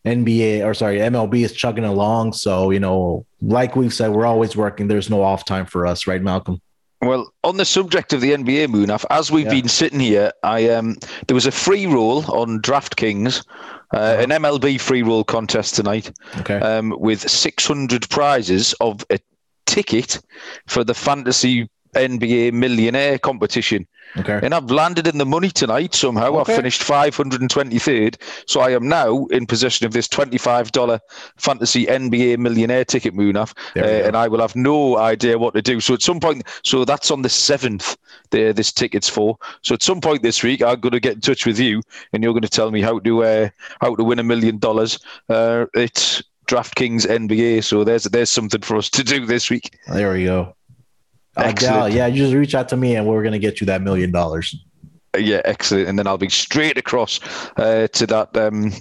[0.05, 2.33] NBA or sorry, MLB is chugging along.
[2.33, 4.87] So, you know, like we've said, we're always working.
[4.87, 6.61] There's no off time for us, right, Malcolm?
[7.01, 9.51] Well, on the subject of the NBA, Munaf, as we've yeah.
[9.51, 10.97] been sitting here, I um,
[11.27, 13.45] there was a free roll on DraftKings,
[13.93, 14.23] uh, uh-huh.
[14.23, 16.59] an MLB free roll contest tonight, okay.
[16.59, 19.19] um, with 600 prizes of a
[19.65, 20.19] ticket
[20.67, 23.87] for the fantasy NBA millionaire competition.
[24.17, 24.39] Okay.
[24.41, 26.35] And I've landed in the money tonight somehow.
[26.35, 26.51] Okay.
[26.51, 28.15] I've finished 523rd.
[28.47, 30.99] So I am now in possession of this $25
[31.37, 33.53] fantasy NBA millionaire ticket, Munaf.
[33.75, 35.79] Uh, and I will have no idea what to do.
[35.79, 37.97] So at some point, so that's on the 7th,
[38.31, 39.37] there this ticket's for.
[39.61, 41.81] So at some point this week, I'm going to get in touch with you
[42.13, 43.49] and you're going to tell me how to, uh,
[43.81, 44.99] how to win a million dollars.
[45.29, 47.63] Uh, it's DraftKings NBA.
[47.63, 49.77] So there's, there's something for us to do this week.
[49.87, 50.55] There we go.
[51.83, 53.81] Uh, yeah, you just reach out to me and we're going to get you that
[53.81, 54.55] million dollars.
[55.17, 55.89] Yeah, excellent.
[55.89, 57.19] And then I'll be straight across
[57.57, 58.71] uh, to that um,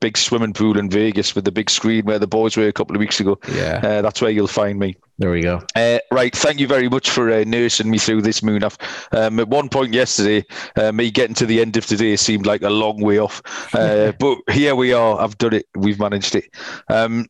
[0.00, 2.94] big swimming pool in Vegas with the big screen where the boys were a couple
[2.94, 3.38] of weeks ago.
[3.52, 3.80] Yeah.
[3.82, 4.96] Uh, that's where you'll find me.
[5.18, 5.60] There we go.
[5.74, 6.34] Uh, right.
[6.34, 8.76] Thank you very much for uh, nursing me through this, Munaf.
[9.16, 10.44] Um, at one point yesterday,
[10.76, 13.42] uh, me getting to the end of today seemed like a long way off.
[13.74, 15.20] Uh, but here we are.
[15.20, 15.66] I've done it.
[15.74, 16.48] We've managed it.
[16.88, 17.26] Um,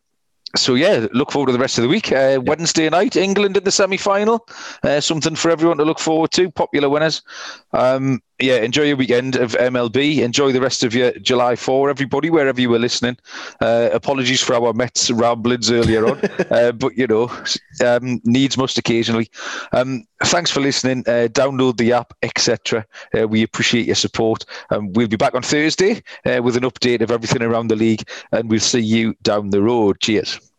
[0.57, 2.13] so yeah, look forward to the rest of the week.
[2.13, 4.47] Uh, Wednesday night, England in the semi-final.
[4.83, 6.51] Uh, something for everyone to look forward to.
[6.51, 7.23] Popular winners.
[7.73, 10.19] Um, yeah, enjoy your weekend of MLB.
[10.19, 13.17] Enjoy the rest of your July 4, everybody, wherever you were listening.
[13.61, 16.21] Uh, apologies for our Mets ramblings earlier on,
[16.51, 17.31] uh, but you know,
[17.85, 19.31] um, needs must occasionally.
[19.73, 21.05] Um, thanks for listening.
[21.07, 22.85] Uh, download the app, etc.
[23.17, 24.45] Uh, we appreciate your support.
[24.71, 28.09] Um, we'll be back on Thursday uh, with an update of everything around the league,
[28.33, 30.01] and we'll see you down the road.
[30.01, 30.52] Cheers.